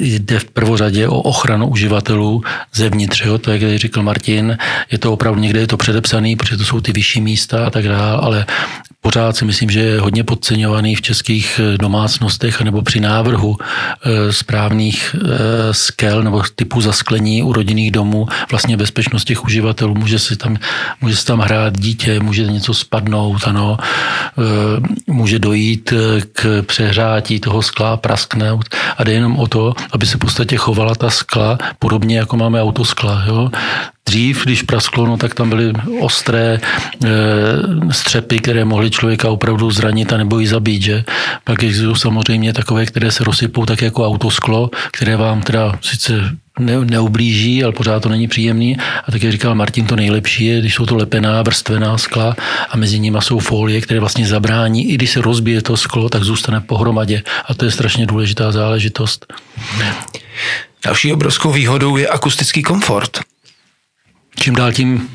jde 0.00 0.38
v 0.38 0.44
prvořadě 0.44 1.08
o 1.08 1.20
ochranu 1.20 1.68
uživatelů 1.68 2.42
zevnitř. 2.74 3.24
Jo. 3.24 3.38
To, 3.38 3.52
jak 3.52 3.78
říkal 3.78 4.02
Martin, 4.02 4.58
je 4.90 4.98
to 4.98 5.12
opravdu 5.12 5.40
někde 5.40 5.60
je 5.60 5.66
to 5.66 5.76
předepsaný, 5.76 6.36
protože 6.36 6.56
to 6.56 6.64
jsou 6.64 6.80
ty 6.80 6.92
vyšší 6.92 7.20
místa 7.20 7.66
a 7.66 7.70
tak 7.70 7.88
dále, 7.88 8.18
ale 8.22 8.46
pořád 9.00 9.36
si 9.36 9.44
myslím, 9.44 9.70
že 9.70 9.80
je 9.80 10.00
hodně 10.00 10.24
podceňovaný 10.24 10.94
v 10.94 11.02
českých 11.02 11.60
eh, 11.60 11.78
domácnostech 11.78 12.60
nebo 12.60 12.82
při 12.82 13.00
návrhu 13.00 13.56
eh, 13.60 14.32
správných 14.32 15.16
eh, 15.16 15.28
skel 15.74 16.22
nebo 16.22 16.42
typu 16.54 16.80
zasklení 16.80 17.42
u 17.42 17.52
rodinných 17.52 17.90
domů 17.90 18.26
vlastně 18.50 18.76
bezpečnost 18.76 19.24
těch 19.24 19.44
uživatelů. 19.44 19.94
Může 19.94 20.18
si 20.18 20.36
tam, 20.36 20.56
může 21.00 21.16
si 21.16 21.26
tam 21.26 21.38
hrát 21.38 21.78
dítě, 21.78 22.20
může 22.20 22.46
něco 22.46 22.74
spadnout, 22.74 23.42
ano, 23.44 23.76
může 25.06 25.38
dojít 25.38 25.92
k 26.32 26.62
přehrátí 26.66 27.40
toho 27.40 27.62
skla, 27.62 27.96
prasknout 27.96 28.68
a 28.96 29.04
jde 29.04 29.12
jenom 29.12 29.38
o 29.38 29.46
to, 29.46 29.74
aby 29.92 30.06
se 30.06 30.16
v 30.16 30.20
podstatě 30.20 30.56
chovala 30.56 30.94
ta 30.94 31.10
skla 31.10 31.58
podobně, 31.78 32.18
jako 32.18 32.36
máme 32.36 32.62
autoskla. 32.62 33.24
Jo? 33.26 33.50
Dřív, 34.10 34.44
když 34.44 34.62
prasklo, 34.62 35.06
no, 35.06 35.16
tak 35.16 35.34
tam 35.34 35.48
byly 35.48 35.72
ostré 36.00 36.58
e, 36.58 37.08
střepy, 37.92 38.38
které 38.38 38.64
mohly 38.64 38.90
člověka 38.90 39.30
opravdu 39.30 39.70
zranit 39.70 40.12
a 40.12 40.16
nebo 40.16 40.40
i 40.40 40.46
zabít. 40.46 40.82
Že? 40.82 41.04
Pak 41.44 41.62
existují 41.62 41.96
samozřejmě 41.96 42.52
takové, 42.52 42.86
které 42.86 43.10
se 43.10 43.24
rozsypou 43.24 43.66
tak 43.66 43.82
jako 43.82 44.06
autosklo, 44.06 44.70
které 44.92 45.16
vám 45.16 45.42
teda 45.42 45.78
sice 45.80 46.12
ne, 46.58 46.84
neublíží, 46.84 47.64
ale 47.64 47.72
pořád 47.72 48.02
to 48.02 48.08
není 48.08 48.28
příjemný. 48.28 48.76
A 49.06 49.10
tak 49.12 49.22
jak 49.22 49.32
říkal 49.32 49.54
Martin, 49.54 49.86
to 49.86 49.96
nejlepší 49.96 50.44
je, 50.44 50.60
když 50.60 50.74
jsou 50.74 50.86
to 50.86 50.96
lepená, 50.96 51.42
vrstvená 51.42 51.98
skla 51.98 52.36
a 52.70 52.76
mezi 52.76 52.98
nimi 52.98 53.18
jsou 53.20 53.38
folie, 53.38 53.80
které 53.80 54.00
vlastně 54.00 54.26
zabrání, 54.26 54.90
i 54.90 54.94
když 54.94 55.10
se 55.10 55.20
rozbije 55.20 55.62
to 55.62 55.76
sklo, 55.76 56.08
tak 56.08 56.24
zůstane 56.24 56.60
pohromadě. 56.60 57.22
A 57.44 57.54
to 57.54 57.64
je 57.64 57.70
strašně 57.70 58.06
důležitá 58.06 58.52
záležitost. 58.52 59.32
Další 60.84 61.12
obrovskou 61.12 61.52
výhodou 61.52 61.96
je 61.96 62.08
akustický 62.08 62.62
komfort 62.62 63.20
čím 64.40 64.54
dál 64.54 64.72
tím, 64.72 65.08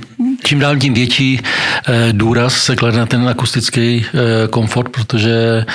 čím 0.43 0.59
dál 0.59 0.77
tím 0.77 0.93
větší 0.93 1.39
eh, 1.39 2.09
důraz 2.11 2.63
se 2.63 2.75
klade 2.75 2.97
na 2.97 3.05
ten 3.05 3.29
akustický 3.29 4.05
eh, 4.05 4.47
komfort, 4.47 4.89
protože 4.89 5.65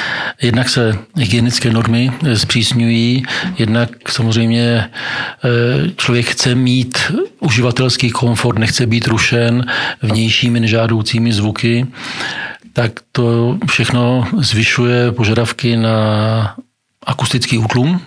jednak 0.43 0.69
se 0.69 0.99
hygienické 1.17 1.71
normy 1.71 2.13
eh, 2.27 2.39
zpřísňují, 2.39 3.25
jednak 3.59 3.91
samozřejmě 4.09 4.91
člověk 5.97 6.27
chce 6.27 6.55
mít 6.55 6.99
uživatelský 7.41 8.11
komfort, 8.11 8.59
nechce 8.59 8.87
být 8.87 9.07
rušen 9.07 9.67
vnějšími 10.03 10.61
nežádoucími 10.61 11.33
zvuky, 11.33 11.87
tak 12.73 12.93
to 13.13 13.59
všechno 13.67 14.29
zvyšuje 14.39 15.13
požadavky 15.13 15.77
na 15.77 16.57
akustický 17.07 17.59
útlum, 17.59 18.01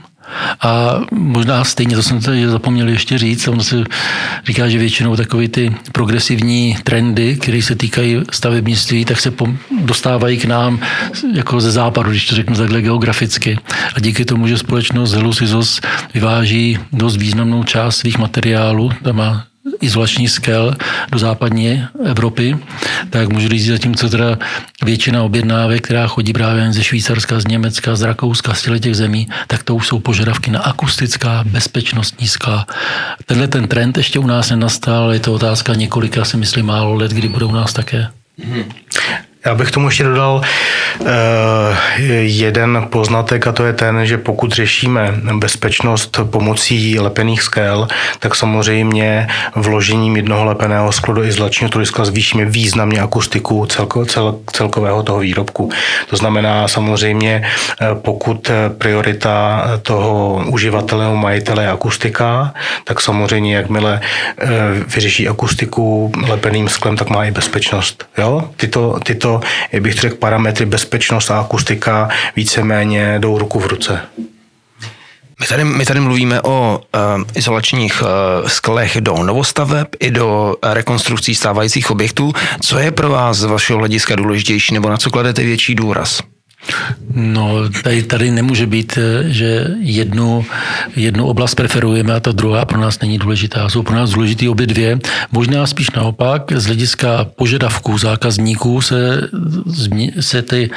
a 0.62 1.00
možná 1.12 1.64
stejně, 1.64 1.96
to 1.96 2.04
jsem 2.04 2.22
tady 2.22 2.50
zapomněl 2.50 2.88
ještě 2.88 3.18
říct, 3.18 3.48
on 3.48 3.60
se 3.64 3.84
říká, 4.46 4.70
že 4.70 4.78
většinou 4.78 5.16
takové 5.16 5.48
ty 5.48 5.76
progresivní 5.92 6.78
trendy, 6.84 7.36
které 7.36 7.62
se 7.62 7.76
týkají 7.76 8.22
stavebnictví, 8.32 9.06
tak 9.06 9.20
se 9.20 9.34
dostávají 9.82 10.38
k 10.38 10.46
nám 10.46 10.80
jako 11.34 11.62
ze 11.62 11.72
západu, 11.72 12.10
když 12.10 12.28
to 12.28 12.36
řeknu 12.36 12.56
takhle 12.56 12.82
geograficky. 12.82 13.58
A 13.96 14.00
díky 14.00 14.26
tomu, 14.26 14.48
že 14.48 14.58
společnost 14.58 15.14
Helusizos 15.14 15.82
vyváží 16.14 16.80
dost 16.92 17.18
významnou 17.18 17.64
část 17.64 17.98
svých 17.98 18.18
materiálů, 18.18 18.92
tam 19.04 19.16
má 19.16 19.44
izolační 19.82 20.28
skel 20.28 20.76
do 21.12 21.20
západní 21.20 21.84
Evropy, 22.06 22.58
tak 23.14 23.30
můžu 23.30 23.50
říct, 23.50 23.66
zatímco 23.66 24.10
teda 24.10 24.38
většina 24.84 25.24
objednávek, 25.24 25.84
která 25.84 26.08
chodí 26.08 26.34
právě 26.34 26.74
ze 26.74 26.84
Švýcarska, 26.84 27.40
z 27.40 27.48
Německa, 27.48 27.96
z 27.96 28.02
Rakouska, 28.02 28.54
z 28.54 28.80
těch 28.80 28.96
zemí, 28.96 29.28
tak 29.48 29.64
to 29.64 29.76
už 29.76 29.88
jsou 29.88 30.00
požadavky 30.00 30.52
na 30.52 30.60
akustická 30.60 31.44
bezpečnostní 31.46 32.28
skla. 32.28 32.68
Tenhle 33.26 33.48
ten 33.48 33.68
trend 33.68 33.98
ještě 33.98 34.20
u 34.20 34.28
nás 34.28 34.50
nenastal, 34.50 35.14
je 35.14 35.20
to 35.20 35.34
otázka 35.34 35.76
několika, 35.76 36.26
si 36.26 36.38
myslím, 36.38 36.66
málo 36.66 36.94
let, 36.94 37.12
kdy 37.12 37.28
bude 37.28 37.46
u 37.46 37.52
nás 37.52 37.74
také. 37.74 38.08
Hmm. 38.46 38.64
Já 39.46 39.56
bych 39.56 39.72
tomu 39.72 39.88
ještě 39.88 40.04
dodal 40.04 40.42
uh, 41.00 41.08
jeden 42.20 42.88
poznatek 42.90 43.48
a 43.48 43.52
to 43.52 43.66
je 43.66 43.74
ten, 43.74 44.06
že 44.06 44.18
pokud 44.18 44.52
řešíme 44.52 45.14
bezpečnost 45.34 46.20
pomocí 46.32 47.00
lepených 47.00 47.42
skel, 47.42 47.88
tak 48.20 48.36
samozřejmě 48.36 49.28
vložením 49.56 50.16
jednoho 50.16 50.46
lepeného 50.46 50.92
skla 50.92 51.14
do 51.14 51.24
izolačního 51.24 51.70
trudiska 51.70 52.06
zvýšíme 52.06 52.46
významně 52.46 53.02
akustiku 53.02 53.66
celko, 53.66 54.06
cel, 54.06 54.36
celkového 54.52 55.04
toho 55.04 55.20
výrobku. 55.20 55.70
To 56.10 56.16
znamená 56.16 56.68
samozřejmě, 56.68 57.44
eh, 57.82 57.88
pokud 57.96 58.52
priorita 58.78 59.64
toho 59.82 60.44
uživatele 60.48 61.16
majitele 61.16 61.64
je 61.64 61.70
akustika, 61.70 62.54
tak 62.84 63.02
samozřejmě 63.02 63.56
jakmile 63.56 64.02
vyřeší 64.96 65.30
akustiku 65.30 66.12
lepeným 66.28 66.70
sklem, 66.70 66.98
tak 66.98 67.10
má 67.10 67.26
i 67.26 67.32
bezpečnost. 67.32 68.06
Jo? 68.18 68.50
Tyto, 68.58 69.00
tyto 69.04 69.33
jak 69.72 69.82
bych 69.82 69.94
řekl, 69.94 70.16
parametry 70.16 70.66
bezpečnost 70.66 71.32
a 71.32 71.40
akustika 71.40 72.10
víceméně 72.36 73.20
jdou 73.20 73.38
ruku 73.38 73.60
v 73.60 73.66
ruce. 73.66 74.00
My 75.40 75.48
tady, 75.48 75.64
my 75.64 75.86
tady 75.86 76.00
mluvíme 76.00 76.42
o 76.42 76.82
uh, 76.96 77.24
izolačních 77.36 78.02
uh, 78.02 78.48
sklech 78.48 78.98
do 79.02 79.24
novostaveb 79.24 79.88
i 80.00 80.12
do 80.12 80.56
rekonstrukcí 80.64 81.36
stávajících 81.36 81.92
objektů. 81.92 82.34
Co 82.62 82.80
je 82.80 82.92
pro 82.92 83.10
vás 83.10 83.38
z 83.38 83.44
vašeho 83.44 83.80
hlediska 83.80 84.16
důležitější 84.16 84.74
nebo 84.74 84.90
na 84.90 84.98
co 84.98 85.10
kladete 85.10 85.44
větší 85.44 85.76
důraz? 85.76 86.22
No, 87.14 87.70
tady, 87.84 88.04
tady 88.04 88.32
nemůže 88.32 88.66
být, 88.66 88.98
že 89.26 89.68
jednu, 89.80 90.46
jednu 90.96 91.26
oblast 91.28 91.56
preferujeme 91.56 92.14
a 92.14 92.20
ta 92.20 92.32
druhá 92.32 92.66
pro 92.66 92.80
nás 92.80 93.00
není 93.00 93.18
důležitá. 93.18 93.70
Jsou 93.70 93.84
pro 93.84 93.96
nás 93.96 94.10
důležité 94.10 94.50
obě 94.50 94.68
dvě. 94.68 95.00
Možná 95.32 95.68
spíš 95.68 95.92
naopak, 95.92 96.52
z 96.56 96.66
hlediska 96.66 97.26
požadavků 97.36 97.98
zákazníků 97.98 98.82
se, 98.82 99.30
se 100.20 100.42
ty, 100.42 100.70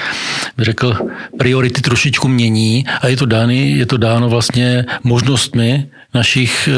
bych 0.57 0.65
řekl, 0.65 0.97
priority 1.39 1.81
trošičku 1.81 2.29
mění 2.29 2.85
a 3.01 3.09
je 3.09 3.17
to, 3.17 3.27
dány, 3.27 3.71
je 3.71 3.87
to 3.87 3.97
dáno 3.97 4.29
vlastně 4.29 4.85
možnostmi 5.05 5.87
našich 6.15 6.69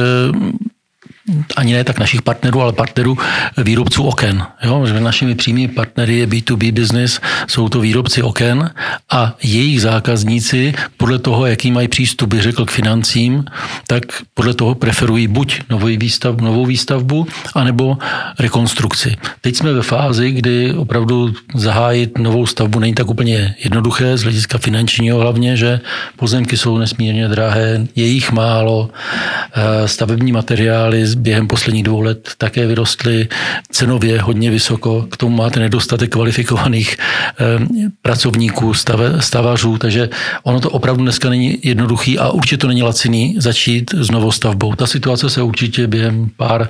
ani 1.57 1.73
ne 1.73 1.85
tak 1.85 1.99
našich 1.99 2.23
partnerů, 2.23 2.63
ale 2.63 2.73
partnerů 2.73 3.19
výrobců 3.57 4.03
oken. 4.03 4.47
Jo? 4.63 4.87
Že 4.87 5.01
našimi 5.01 5.35
přímými 5.35 5.69
partnery 5.69 6.19
je 6.19 6.27
B2B 6.27 6.73
business, 6.73 7.21
jsou 7.47 7.69
to 7.69 7.81
výrobci 7.81 8.23
oken 8.23 8.71
a 9.11 9.37
jejich 9.43 9.83
zákazníci 9.83 10.75
podle 10.97 11.19
toho, 11.19 11.47
jaký 11.47 11.71
mají 11.71 11.89
přístup, 11.89 12.31
bych 12.31 12.43
řekl, 12.43 12.65
k 12.65 12.71
financím, 12.71 13.45
tak 13.87 14.03
podle 14.35 14.55
toho 14.55 14.75
preferují 14.75 15.29
buď 15.29 15.61
novou, 15.71 15.87
výstav, 15.87 16.41
novou 16.41 16.67
výstavbu, 16.67 17.27
anebo 17.55 17.99
rekonstrukci. 18.39 19.17
Teď 19.41 19.57
jsme 19.57 19.73
ve 19.73 19.83
fázi, 19.83 20.31
kdy 20.31 20.75
opravdu 20.75 21.35
zahájit 21.55 22.19
novou 22.19 22.47
stavbu 22.47 22.79
není 22.79 22.95
tak 22.95 23.11
úplně 23.11 23.55
jednoduché, 23.65 24.17
z 24.17 24.23
hlediska 24.23 24.59
finančního 24.59 25.19
hlavně, 25.19 25.57
že 25.57 25.81
pozemky 26.17 26.57
jsou 26.57 26.79
nesmírně 26.79 27.29
drahé, 27.29 27.87
je 27.97 28.07
jich 28.07 28.33
málo, 28.33 28.91
eh, 28.91 29.89
stavební 29.89 30.33
materiály 30.33 31.07
během 31.19 31.49
posledních 31.49 31.83
dvou 31.83 32.01
let 32.01 32.31
také 32.39 32.67
vyrostly 32.67 33.29
cenově 33.71 34.21
hodně 34.21 34.51
vysoko. 34.51 35.07
K 35.11 35.17
tomu 35.17 35.37
máte 35.37 35.61
nedostatek 35.61 36.11
kvalifikovaných 36.13 36.97
eh, 36.99 37.45
pracovníků, 38.03 38.75
stavařů, 39.21 39.79
takže 39.79 40.09
ono 40.43 40.61
to 40.61 40.71
opravdu 40.71 41.03
dneska 41.03 41.31
není 41.31 41.59
jednoduchý 41.63 42.19
a 42.19 42.29
určitě 42.29 42.57
to 42.57 42.69
není 42.69 42.83
laciný 42.83 43.37
začít 43.39 43.95
s 43.95 44.11
novou 44.11 44.33
stavbou. 44.33 44.75
Ta 44.75 44.87
situace 44.87 45.31
se 45.31 45.43
určitě 45.43 45.87
během 45.87 46.31
pár 46.37 46.69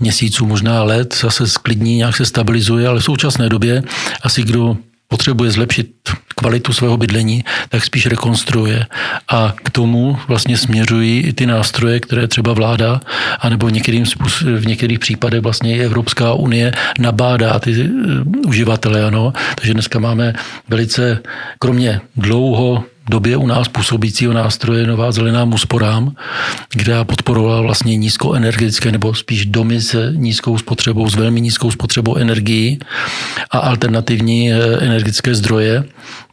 měsíců, 0.00 0.46
možná 0.46 0.82
let 0.82 1.16
zase 1.20 1.46
sklidní, 1.46 1.96
nějak 1.96 2.16
se 2.16 2.24
stabilizuje, 2.24 2.88
ale 2.88 3.00
v 3.00 3.04
současné 3.04 3.48
době 3.48 3.82
asi 4.22 4.42
kdo 4.42 4.76
potřebuje 5.08 5.50
zlepšit 5.50 5.90
kvalitu 6.34 6.72
svého 6.72 6.96
bydlení, 6.96 7.44
tak 7.68 7.84
spíš 7.84 8.06
rekonstruuje. 8.06 8.86
A 9.28 9.54
k 9.62 9.70
tomu 9.70 10.18
vlastně 10.28 10.56
směřují 10.56 11.20
i 11.20 11.32
ty 11.32 11.46
nástroje, 11.46 12.00
které 12.00 12.28
třeba 12.28 12.52
vláda, 12.52 13.00
anebo 13.40 13.68
některým 13.68 14.04
v 14.56 14.66
některých 14.66 14.98
případech 14.98 15.40
vlastně 15.40 15.76
i 15.76 15.80
Evropská 15.80 16.34
unie 16.34 16.72
nabádá 16.98 17.58
ty 17.58 17.82
uh, 17.82 18.48
uživatele. 18.48 19.04
Ano. 19.04 19.32
Takže 19.54 19.74
dneska 19.74 19.98
máme 19.98 20.32
velice, 20.68 21.18
kromě 21.58 22.00
dlouho 22.16 22.84
době 23.08 23.36
u 23.36 23.46
nás 23.46 23.68
působícího 23.68 24.32
nástroje 24.32 24.86
Nová 24.86 25.12
zelená 25.12 25.44
úsporám, 25.44 26.14
kde 26.74 27.04
podporovala 27.04 27.60
vlastně 27.60 27.96
nízkoenergetické 27.96 28.92
nebo 28.92 29.14
spíš 29.14 29.46
domy 29.46 29.80
s 29.80 30.12
nízkou 30.14 30.58
spotřebou, 30.58 31.08
s 31.08 31.14
velmi 31.14 31.40
nízkou 31.40 31.70
spotřebou 31.70 32.16
energií 32.16 32.78
a 33.50 33.58
alternativní 33.58 34.52
eh, 34.52 34.56
energetické 34.80 35.34
zdroje, 35.34 35.84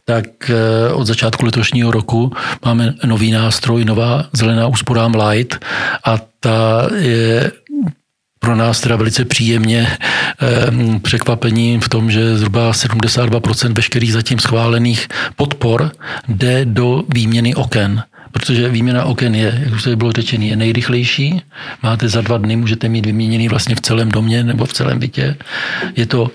tak 0.04 0.50
eh, 0.50 0.92
od 0.92 1.06
začátku 1.06 1.44
letošního 1.44 1.90
roku 1.90 2.32
máme 2.64 2.94
nový 3.04 3.30
nástroj, 3.30 3.84
nová 3.84 4.28
zelená 4.32 4.66
úsporám 4.66 5.14
Light 5.14 5.64
a 6.04 6.18
ta 6.40 6.88
je 6.96 7.52
pro 8.46 8.56
nás 8.56 8.80
teda 8.80 8.96
velice 8.96 9.24
příjemně 9.24 9.88
eh, 9.90 10.98
překvapení 11.02 11.80
v 11.80 11.88
tom, 11.88 12.10
že 12.10 12.36
zhruba 12.36 12.70
72% 12.70 13.72
veškerých 13.72 14.12
zatím 14.12 14.38
schválených 14.38 15.08
podpor 15.36 15.90
jde 16.28 16.64
do 16.64 17.02
výměny 17.14 17.54
oken 17.54 18.02
protože 18.32 18.68
výměna 18.68 19.04
oken 19.04 19.34
je, 19.34 19.60
jak 19.64 19.74
už 19.74 19.82
tady 19.82 19.96
bylo 19.96 20.12
řečeno, 20.12 20.44
je 20.44 20.56
nejrychlejší. 20.56 21.42
Máte 21.82 22.08
za 22.08 22.20
dva 22.20 22.38
dny, 22.38 22.56
můžete 22.56 22.88
mít 22.88 23.06
vyměněný 23.06 23.48
vlastně 23.48 23.74
v 23.74 23.80
celém 23.80 24.10
domě 24.10 24.44
nebo 24.44 24.64
v 24.64 24.72
celém 24.72 24.98
bytě. 24.98 25.36
Je 25.96 26.06
to 26.06 26.30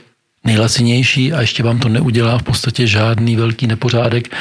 nejlacinější 0.45 1.33
a 1.33 1.41
ještě 1.41 1.63
vám 1.63 1.79
to 1.79 1.89
neudělá 1.89 2.37
v 2.37 2.43
podstatě 2.43 2.87
žádný 2.87 3.35
velký 3.35 3.67
nepořádek. 3.67 4.35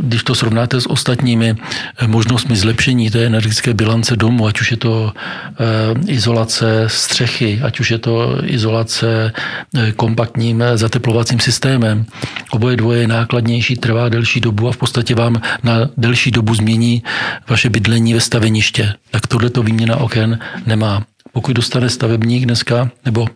Když 0.00 0.22
to 0.22 0.34
srovnáte 0.34 0.80
s 0.80 0.90
ostatními 0.90 1.54
eh, 1.54 2.06
možnostmi 2.06 2.56
zlepšení 2.56 3.10
té 3.10 3.26
energetické 3.26 3.74
bilance 3.74 4.16
domu, 4.16 4.46
ať 4.46 4.60
už 4.60 4.70
je 4.70 4.76
to 4.76 5.12
e, 5.12 6.12
izolace 6.12 6.84
střechy, 6.86 7.60
ať 7.62 7.80
už 7.80 7.90
je 7.90 7.98
to 7.98 8.38
izolace 8.44 9.32
e, 9.76 9.92
kompaktním 9.92 10.64
zateplovacím 10.74 11.40
systémem, 11.40 12.06
oboje 12.50 12.76
dvoje 12.76 13.00
je 13.00 13.08
nákladnější, 13.08 13.76
trvá 13.76 14.08
delší 14.08 14.40
dobu 14.40 14.68
a 14.68 14.72
v 14.72 14.76
podstatě 14.76 15.14
vám 15.14 15.40
na 15.62 15.88
delší 15.96 16.30
dobu 16.30 16.54
změní 16.54 17.02
vaše 17.48 17.70
bydlení 17.70 18.14
ve 18.14 18.20
staveniště. 18.20 18.94
Tak 19.10 19.26
tohleto 19.26 19.62
výměna 19.62 19.96
oken 19.96 20.38
nemá. 20.66 21.02
Pokud 21.32 21.52
dostane 21.52 21.88
stavebník 21.88 22.44
dneska, 22.44 22.90
nebo 23.04 23.26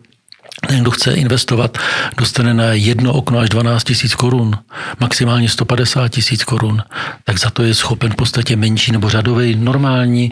ten, 0.67 0.81
kdo 0.81 0.91
chce 0.91 1.13
investovat, 1.13 1.77
dostane 2.17 2.53
na 2.53 2.73
jedno 2.73 3.13
okno 3.13 3.39
až 3.39 3.49
12 3.49 3.83
tisíc 3.83 4.15
korun, 4.15 4.57
maximálně 4.99 5.49
150 5.49 6.09
tisíc 6.09 6.43
korun, 6.43 6.83
tak 7.23 7.39
za 7.39 7.49
to 7.49 7.63
je 7.63 7.75
schopen 7.75 8.11
v 8.11 8.15
podstatě 8.15 8.55
menší 8.55 8.91
nebo 8.91 9.09
řadový 9.09 9.55
normální, 9.55 10.31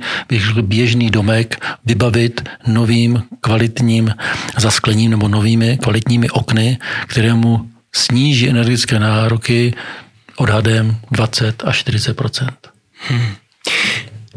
běžný 0.62 1.10
domek 1.10 1.66
vybavit 1.86 2.50
novým 2.68 3.24
kvalitním 3.42 4.14
zasklením 4.58 5.12
nebo 5.12 5.28
novými 5.28 5.78
kvalitními 5.78 6.30
okny, 6.30 6.78
kterému 7.08 7.70
sníží 7.96 8.50
energetické 8.50 9.00
nároky 9.00 9.74
odhadem 10.38 10.98
20 11.12 11.64
až 11.66 11.86
40% 11.86 12.50
hmm. 13.08 13.36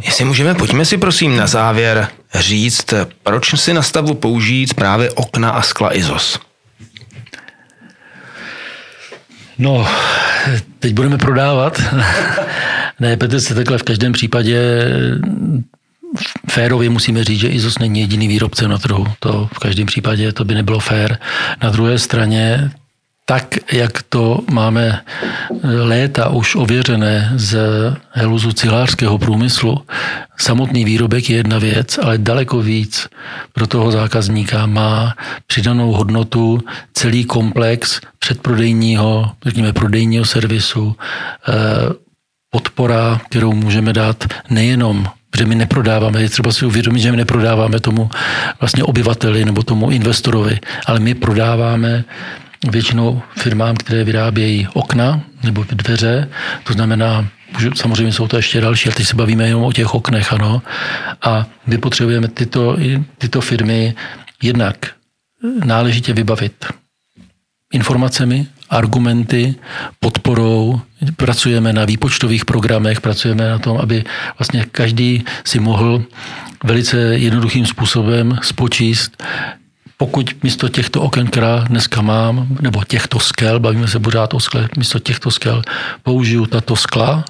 Jestli 0.03 0.25
můžeme, 0.25 0.55
pojďme 0.55 0.85
si 0.85 0.99
prosím 0.99 1.37
na 1.37 1.47
závěr 1.47 2.09
říct, 2.35 2.95
proč 3.23 3.61
si 3.61 3.75
na 3.75 3.83
stavu 3.83 4.15
použít 4.15 4.75
právě 4.75 5.11
okna 5.11 5.51
a 5.51 5.63
skla 5.63 5.97
IZOS? 5.97 6.39
No, 9.59 9.89
teď 10.79 10.95
budeme 10.95 11.19
prodávat. 11.19 11.83
ne, 13.01 13.17
Petr 13.17 13.41
se 13.41 13.55
takhle 13.55 13.79
v 13.79 13.83
každém 13.83 14.13
případě 14.13 14.85
férově 16.51 16.91
musíme 16.91 17.25
říct, 17.25 17.41
že 17.41 17.49
IZOS 17.49 17.79
není 17.79 18.01
jediný 18.01 18.29
výrobce 18.29 18.69
na 18.69 18.79
trhu. 18.79 19.07
To 19.21 19.49
v 19.53 19.59
každém 19.59 19.87
případě 19.87 20.33
to 20.33 20.45
by 20.45 20.55
nebylo 20.55 20.81
fér. 20.81 21.19
Na 21.63 21.71
druhé 21.71 21.99
straně 21.99 22.71
tak, 23.29 23.73
jak 23.73 24.03
to 24.09 24.41
máme 24.51 25.01
léta 25.63 26.29
už 26.29 26.55
ověřené 26.55 27.33
z 27.35 27.59
heluzu 28.11 28.53
cilářského 28.53 29.19
průmyslu, 29.19 29.85
samotný 30.37 30.85
výrobek 30.85 31.31
je 31.31 31.37
jedna 31.37 31.59
věc, 31.59 31.99
ale 32.03 32.19
daleko 32.19 32.63
víc 32.63 33.09
pro 33.53 33.67
toho 33.67 33.93
zákazníka 33.93 34.67
má 34.67 35.15
přidanou 35.47 35.93
hodnotu 35.93 36.61
celý 36.93 37.25
komplex 37.25 38.01
předprodejního, 38.19 39.33
řekněme, 39.45 39.73
prodejního 39.73 40.25
servisu, 40.25 40.97
eh, 41.49 41.53
podpora, 42.51 43.21
kterou 43.29 43.53
můžeme 43.53 43.93
dát 43.93 44.25
nejenom 44.51 45.07
protože 45.31 45.47
my 45.47 45.55
neprodáváme, 45.55 46.23
je 46.23 46.29
třeba 46.29 46.53
si 46.53 46.67
uvědomit, 46.67 47.01
že 47.01 47.11
my 47.11 47.17
neprodáváme 47.17 47.81
tomu 47.81 48.11
vlastně 48.61 48.85
obyvateli 48.85 49.45
nebo 49.45 49.63
tomu 49.63 49.91
investorovi, 49.91 50.59
ale 50.87 51.01
my 51.01 51.15
prodáváme 51.15 52.05
většinou 52.71 53.23
firmám, 53.37 53.77
které 53.77 54.05
vyrábějí 54.05 54.69
okna 54.73 55.21
nebo 55.43 55.65
dveře, 55.71 56.29
to 56.65 56.73
znamená, 56.73 57.29
samozřejmě 57.75 58.13
jsou 58.13 58.29
to 58.29 58.37
ještě 58.37 58.61
další, 58.61 58.89
ale 58.89 58.95
teď 58.95 59.07
se 59.07 59.17
bavíme 59.17 59.47
jenom 59.47 59.65
o 59.65 59.73
těch 59.73 59.95
oknech, 59.95 60.33
ano. 60.33 60.63
A 61.23 61.47
my 61.67 61.79
potřebujeme 61.79 62.29
tyto, 62.29 62.77
tyto 63.19 63.41
firmy 63.41 63.95
jednak 64.43 64.77
náležitě 65.65 66.13
vybavit 66.13 66.67
informacemi, 67.73 68.47
argumenty, 68.71 69.55
podporou, 70.01 70.81
pracujeme 71.17 71.73
na 71.73 71.85
výpočtových 71.85 72.45
programech, 72.45 73.01
pracujeme 73.01 73.49
na 73.49 73.59
tom, 73.59 73.79
aby 73.79 74.05
vlastně 74.39 74.67
každý 74.73 75.25
si 75.45 75.61
mohl 75.61 76.05
velice 76.65 76.97
jednoduchým 76.99 77.67
způsobem 77.67 78.39
spočíst, 78.43 79.23
pokud 80.01 80.43
místo 80.43 80.69
těchto 80.69 81.03
oken, 81.03 81.27
která 81.27 81.65
dneska 81.69 82.03
mám, 82.03 82.47
nebo 82.61 82.85
těchto 82.85 83.21
skel, 83.21 83.61
bavíme 83.61 83.89
se 83.89 84.01
pořád 84.01 84.35
o 84.35 84.41
skle, 84.41 84.69
místo 84.77 84.99
těchto 84.99 85.31
skel 85.31 85.63
použiju 86.03 86.47
tato 86.47 86.77
skla. 86.77 87.25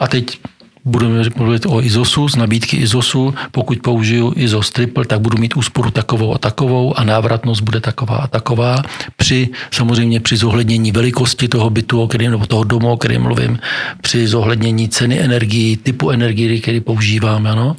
A 0.00 0.08
teď 0.08 0.40
budeme 0.84 1.22
mluvit 1.36 1.66
o 1.66 1.82
IZOSu, 1.82 2.28
z 2.28 2.36
nabídky 2.36 2.76
IZOSu. 2.76 3.34
Pokud 3.50 3.78
použiju 3.82 4.32
IZOS 4.36 4.70
triple, 4.70 5.04
tak 5.04 5.20
budu 5.20 5.38
mít 5.38 5.56
úsporu 5.56 5.90
takovou 5.90 6.34
a 6.34 6.38
takovou 6.38 6.98
a 6.98 7.04
návratnost 7.04 7.60
bude 7.62 7.80
taková 7.80 8.16
a 8.16 8.26
taková. 8.26 8.82
Při, 9.16 9.48
samozřejmě 9.70 10.20
při 10.20 10.36
zohlednění 10.36 10.92
velikosti 10.92 11.48
toho 11.48 11.70
bytu, 11.70 12.02
o 12.02 12.08
kterém, 12.08 12.30
nebo 12.30 12.46
toho 12.46 12.64
domu, 12.64 12.92
o 12.92 12.96
kterém 12.96 13.22
mluvím, 13.22 13.58
při 14.02 14.26
zohlednění 14.26 14.88
ceny 14.88 15.20
energii, 15.20 15.76
typu 15.76 16.10
energie, 16.10 16.60
který 16.60 16.80
používám. 16.80 17.46
Ano. 17.46 17.76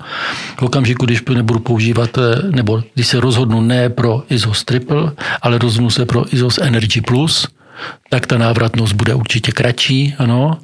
V 0.58 0.64
okamžiku, 0.64 1.06
když 1.06 1.24
nebudu 1.34 1.60
používat, 1.60 2.18
eh, 2.18 2.52
nebo 2.52 2.84
když 2.94 3.08
se 3.08 3.20
rozhodnu 3.20 3.62
ne 3.62 3.90
pro 3.90 4.24
IZOS 4.30 4.64
triple, 4.64 5.12
ale 5.42 5.58
rozhodnu 5.58 5.90
se 5.90 6.06
pro 6.06 6.34
IZOS 6.34 6.58
Energy 6.58 7.02
Plus, 7.02 7.48
tak 8.10 8.26
ta 8.26 8.38
návratnost 8.38 8.94
bude 8.94 9.14
určitě 9.16 9.52
kratší, 9.52 10.16
ano. 10.18 10.58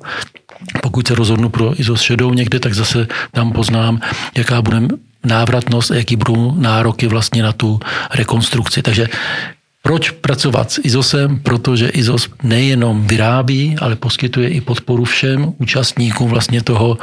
Pokud 0.81 1.07
se 1.07 1.15
rozhodnu 1.15 1.49
pro 1.49 1.79
ISO 1.79 1.95
Shadow 1.95 2.33
někde, 2.33 2.59
tak 2.59 2.73
zase 2.73 3.07
tam 3.31 3.51
poznám, 3.51 3.99
jaká 4.37 4.61
bude 4.61 4.81
návratnost 5.25 5.91
a 5.91 5.95
jaký 5.95 6.15
budou 6.15 6.55
nároky 6.57 7.07
vlastně 7.07 7.43
na 7.43 7.51
tu 7.51 7.79
rekonstrukci. 8.13 8.81
Takže 8.81 9.07
proč 9.81 10.11
pracovat 10.11 10.71
s 10.71 10.81
ISOSem? 10.83 11.39
Protože 11.39 11.89
ISOS 11.89 12.29
nejenom 12.43 13.07
vyrábí, 13.07 13.75
ale 13.81 13.95
poskytuje 13.95 14.49
i 14.49 14.61
podporu 14.61 15.05
všem 15.05 15.53
účastníkům 15.57 16.29
vlastně 16.29 16.61
toho 16.61 16.97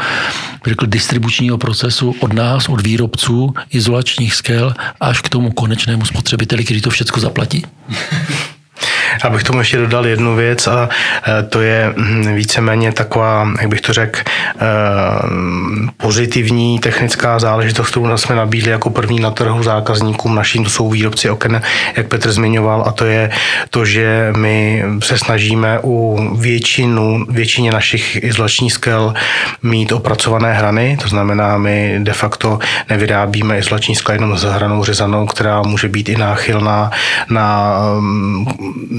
řekl, 0.66 0.86
distribučního 0.86 1.58
procesu 1.58 2.14
od 2.20 2.32
nás, 2.32 2.68
od 2.68 2.80
výrobců 2.80 3.54
izolačních 3.70 4.34
skel 4.34 4.74
až 5.00 5.20
k 5.20 5.28
tomu 5.28 5.50
konečnému 5.50 6.04
spotřebiteli, 6.04 6.64
který 6.64 6.80
to 6.80 6.90
všechno 6.90 7.20
zaplatí. 7.20 7.66
Abych 9.24 9.42
tomu 9.42 9.58
ještě 9.58 9.76
dodal 9.76 10.06
jednu 10.06 10.36
věc 10.36 10.66
a 10.66 10.88
e, 11.28 11.42
to 11.42 11.60
je 11.60 11.94
hm, 11.96 12.34
víceméně 12.34 12.92
taková, 12.92 13.48
jak 13.60 13.68
bych 13.70 13.80
to 13.80 13.92
řekl, 13.92 14.20
e, 14.20 14.24
pozitivní 15.96 16.78
technická 16.78 17.38
záležitost, 17.38 17.90
kterou 17.90 18.16
jsme 18.16 18.36
nabídli 18.36 18.70
jako 18.70 18.90
první 18.90 19.20
na 19.20 19.30
trhu 19.30 19.62
zákazníkům 19.62 20.34
naším, 20.34 20.64
to 20.64 20.70
jsou 20.70 20.90
výrobci 20.90 21.30
oken, 21.30 21.62
jak 21.96 22.08
Petr 22.08 22.32
zmiňoval, 22.32 22.84
a 22.86 22.92
to 22.92 23.04
je 23.04 23.30
to, 23.70 23.84
že 23.84 24.32
my 24.36 24.84
se 25.02 25.18
snažíme 25.18 25.78
u 25.82 26.18
většinu, 26.36 27.26
většině 27.28 27.72
našich 27.72 28.24
izolačních 28.24 28.72
skel 28.72 29.14
mít 29.62 29.92
opracované 29.92 30.54
hrany, 30.54 30.98
to 31.02 31.08
znamená, 31.08 31.58
my 31.58 31.98
de 32.02 32.12
facto 32.12 32.58
nevyrábíme 32.90 33.58
izolační 33.58 33.94
skla 33.94 34.14
jenom 34.14 34.38
s 34.38 34.42
hranou 34.42 34.84
řezanou, 34.84 35.26
která 35.26 35.62
může 35.62 35.88
být 35.88 36.08
i 36.08 36.16
náchylná 36.16 36.90
na 37.30 37.78
hm, 38.00 38.46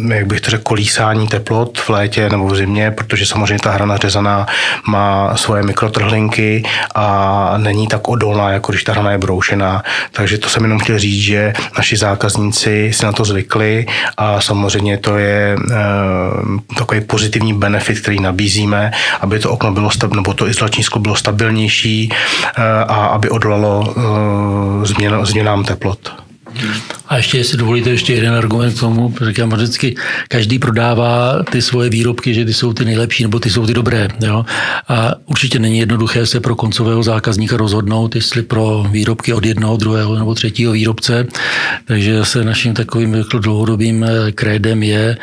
jak 0.07 0.27
bych 0.27 0.41
to 0.41 0.51
řekl, 0.51 0.63
kolísání 0.63 1.27
teplot 1.27 1.77
v 1.77 1.89
létě 1.89 2.29
nebo 2.29 2.47
v 2.47 2.55
zimě, 2.55 2.91
protože 2.91 3.25
samozřejmě 3.25 3.59
ta 3.63 3.71
hrana 3.71 3.97
řezaná 3.97 4.45
má 4.87 5.37
svoje 5.37 5.63
mikrotrhlinky 5.63 6.63
a 6.95 7.53
není 7.57 7.87
tak 7.87 8.07
odolná, 8.07 8.49
jako 8.49 8.71
když 8.71 8.83
ta 8.83 8.91
hrana 8.91 9.11
je 9.11 9.17
broušená. 9.17 9.83
Takže 10.11 10.37
to 10.37 10.49
jsem 10.49 10.63
jenom 10.63 10.79
chtěl 10.79 10.99
říct, 10.99 11.21
že 11.21 11.53
naši 11.77 11.97
zákazníci 11.97 12.91
si 12.93 13.05
na 13.05 13.11
to 13.11 13.25
zvykli 13.25 13.85
a 14.17 14.41
samozřejmě 14.41 14.97
to 14.97 15.17
je 15.17 15.57
e, 15.71 15.75
takový 16.77 17.01
pozitivní 17.01 17.53
benefit, 17.53 17.99
který 17.99 18.19
nabízíme, 18.19 18.91
aby 19.21 19.39
to 19.39 19.51
okno 19.51 19.71
bylo 19.71 19.91
stabilní, 19.91 20.23
nebo 20.23 20.33
to 20.33 20.47
izolační 20.47 20.83
sklo 20.83 21.01
bylo 21.01 21.15
stabilnější 21.15 22.09
e, 22.09 22.83
a 22.83 23.05
aby 23.05 23.29
odolalo 23.29 23.93
e, 24.83 24.85
změn, 24.85 25.25
změnám 25.25 25.63
teplot. 25.63 26.22
A 27.07 27.17
ještě, 27.17 27.37
jestli 27.37 27.57
dovolíte, 27.57 27.89
ještě 27.89 28.13
jeden 28.13 28.33
argument 28.33 28.73
k 28.73 28.79
tomu, 28.79 29.15
říkám 29.27 29.49
vždycky, 29.49 29.95
každý 30.27 30.59
prodává 30.59 31.43
ty 31.51 31.61
svoje 31.61 31.89
výrobky, 31.89 32.33
že 32.33 32.45
ty 32.45 32.53
jsou 32.53 32.73
ty 32.73 32.85
nejlepší 32.85 33.23
nebo 33.23 33.39
ty 33.39 33.49
jsou 33.49 33.65
ty 33.65 33.73
dobré. 33.73 34.07
Jo? 34.25 34.45
A 34.87 35.11
určitě 35.25 35.59
není 35.59 35.79
jednoduché 35.79 36.25
se 36.25 36.39
pro 36.39 36.55
koncového 36.55 37.03
zákazníka 37.03 37.57
rozhodnout, 37.57 38.15
jestli 38.15 38.41
pro 38.41 38.85
výrobky 38.89 39.33
od 39.33 39.45
jednoho, 39.45 39.77
druhého 39.77 40.15
nebo 40.15 40.35
třetího 40.35 40.73
výrobce. 40.73 41.27
Takže 41.85 42.25
se 42.25 42.43
naším 42.43 42.73
takovým 42.73 43.25
dlouhodobým 43.39 44.03
eh, 44.03 44.31
krédem 44.31 44.83
je, 44.83 45.17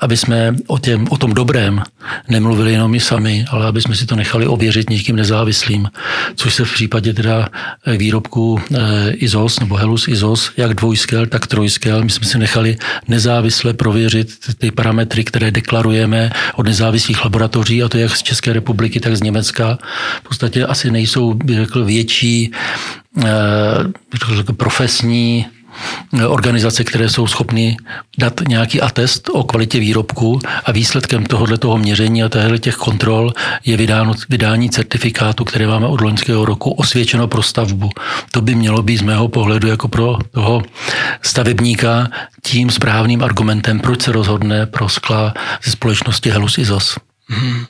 aby 0.00 0.16
jsme 0.16 0.56
o, 0.66 0.78
těm, 0.78 1.06
o 1.10 1.16
tom 1.16 1.34
dobrém 1.34 1.82
nemluvili 2.28 2.72
jenom 2.72 2.90
my 2.90 3.00
sami, 3.00 3.44
ale 3.50 3.66
aby 3.66 3.82
jsme 3.82 3.94
si 3.96 4.06
to 4.06 4.16
nechali 4.16 4.46
ověřit 4.46 4.90
někým 4.90 5.16
nezávislým, 5.16 5.88
což 6.36 6.54
se 6.54 6.64
v 6.64 6.72
případě 6.72 7.14
teda 7.14 7.48
eh, 7.86 7.96
výrobku 7.96 8.60
eh, 8.60 9.10
ISOS 9.10 9.60
nebo 9.60 9.76
Helus 9.76 10.08
ISOS 10.08 10.50
jak 10.62 10.74
dvojskel, 10.74 11.26
tak 11.26 11.46
trojskel. 11.46 12.04
My 12.04 12.10
jsme 12.10 12.26
si 12.26 12.38
nechali 12.38 12.76
nezávisle 13.08 13.74
prověřit 13.74 14.28
ty 14.58 14.70
parametry, 14.70 15.24
které 15.24 15.50
deklarujeme 15.50 16.30
od 16.54 16.66
nezávislých 16.66 17.24
laboratoří, 17.24 17.82
a 17.82 17.88
to 17.88 17.98
jak 17.98 18.16
z 18.16 18.22
České 18.22 18.52
republiky, 18.52 19.00
tak 19.00 19.16
z 19.16 19.22
Německa. 19.22 19.78
V 20.18 20.28
podstatě 20.28 20.66
asi 20.66 20.90
nejsou, 20.90 21.34
bych 21.34 21.56
řekl, 21.58 21.84
větší 21.84 22.52
eh, 23.24 23.26
profesní 24.56 25.46
organizace, 26.28 26.84
které 26.84 27.08
jsou 27.08 27.26
schopny 27.26 27.76
dát 28.18 28.40
nějaký 28.48 28.80
atest 28.80 29.28
o 29.32 29.44
kvalitě 29.44 29.80
výrobku 29.80 30.40
a 30.64 30.72
výsledkem 30.72 31.26
tohoto 31.26 31.58
toho 31.58 31.78
měření 31.78 32.22
a 32.22 32.28
těch 32.58 32.74
kontrol 32.74 33.32
je 33.64 33.76
vydáno, 33.76 34.14
vydání 34.28 34.70
certifikátu, 34.70 35.44
které 35.44 35.66
máme 35.66 35.86
od 35.86 36.00
loňského 36.00 36.44
roku 36.44 36.70
osvědčeno 36.70 37.28
pro 37.28 37.42
stavbu. 37.42 37.90
To 38.30 38.40
by 38.40 38.54
mělo 38.54 38.82
být 38.82 38.96
z 38.96 39.02
mého 39.02 39.28
pohledu 39.28 39.68
jako 39.68 39.88
pro 39.88 40.18
toho 40.30 40.62
stavebníka 41.22 42.08
tím 42.42 42.70
správným 42.70 43.24
argumentem, 43.24 43.80
proč 43.80 44.02
se 44.02 44.12
rozhodne 44.12 44.66
pro 44.66 44.88
skla 44.88 45.34
ze 45.64 45.70
společnosti 45.70 46.30
Helus 46.30 46.58
Izos. 46.58 46.96
Hmm. 47.28 47.64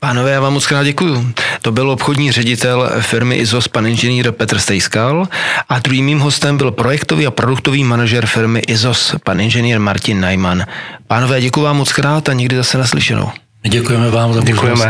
Pánové, 0.00 0.30
já 0.30 0.40
vám 0.40 0.52
moc 0.52 0.66
krát 0.66 0.84
děkuju. 0.84 1.32
To 1.62 1.72
byl 1.72 1.90
obchodní 1.90 2.32
ředitel 2.32 2.90
firmy 3.00 3.36
ISOS 3.36 3.68
pan 3.68 3.86
inženýr 3.86 4.32
Petr 4.32 4.58
Stejskal 4.58 5.28
a 5.68 5.78
druhým 5.78 6.04
mým 6.04 6.18
hostem 6.18 6.56
byl 6.56 6.70
projektový 6.70 7.26
a 7.26 7.30
produktový 7.30 7.84
manažer 7.84 8.26
firmy 8.26 8.62
ISOS 8.66 9.14
pan 9.24 9.40
inženýr 9.40 9.80
Martin 9.80 10.20
Najman. 10.20 10.64
Pánové, 11.06 11.40
děkuji 11.40 11.62
vám 11.62 11.76
moc 11.76 11.92
krát 11.92 12.28
a 12.28 12.32
někdy 12.32 12.56
zase 12.56 12.78
naslyšenou. 12.78 13.30
Děkujeme 13.62 14.10
vám 14.10 14.34
za 14.34 14.40
možnost 14.40 14.86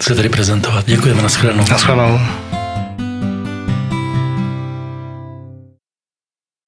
se 0.00 0.14
tady 0.14 0.28
prezentovat. 0.28 0.86
Děkujeme, 0.86 1.22
nashledanou. 1.22 1.64
Nashledanou. 1.70 2.20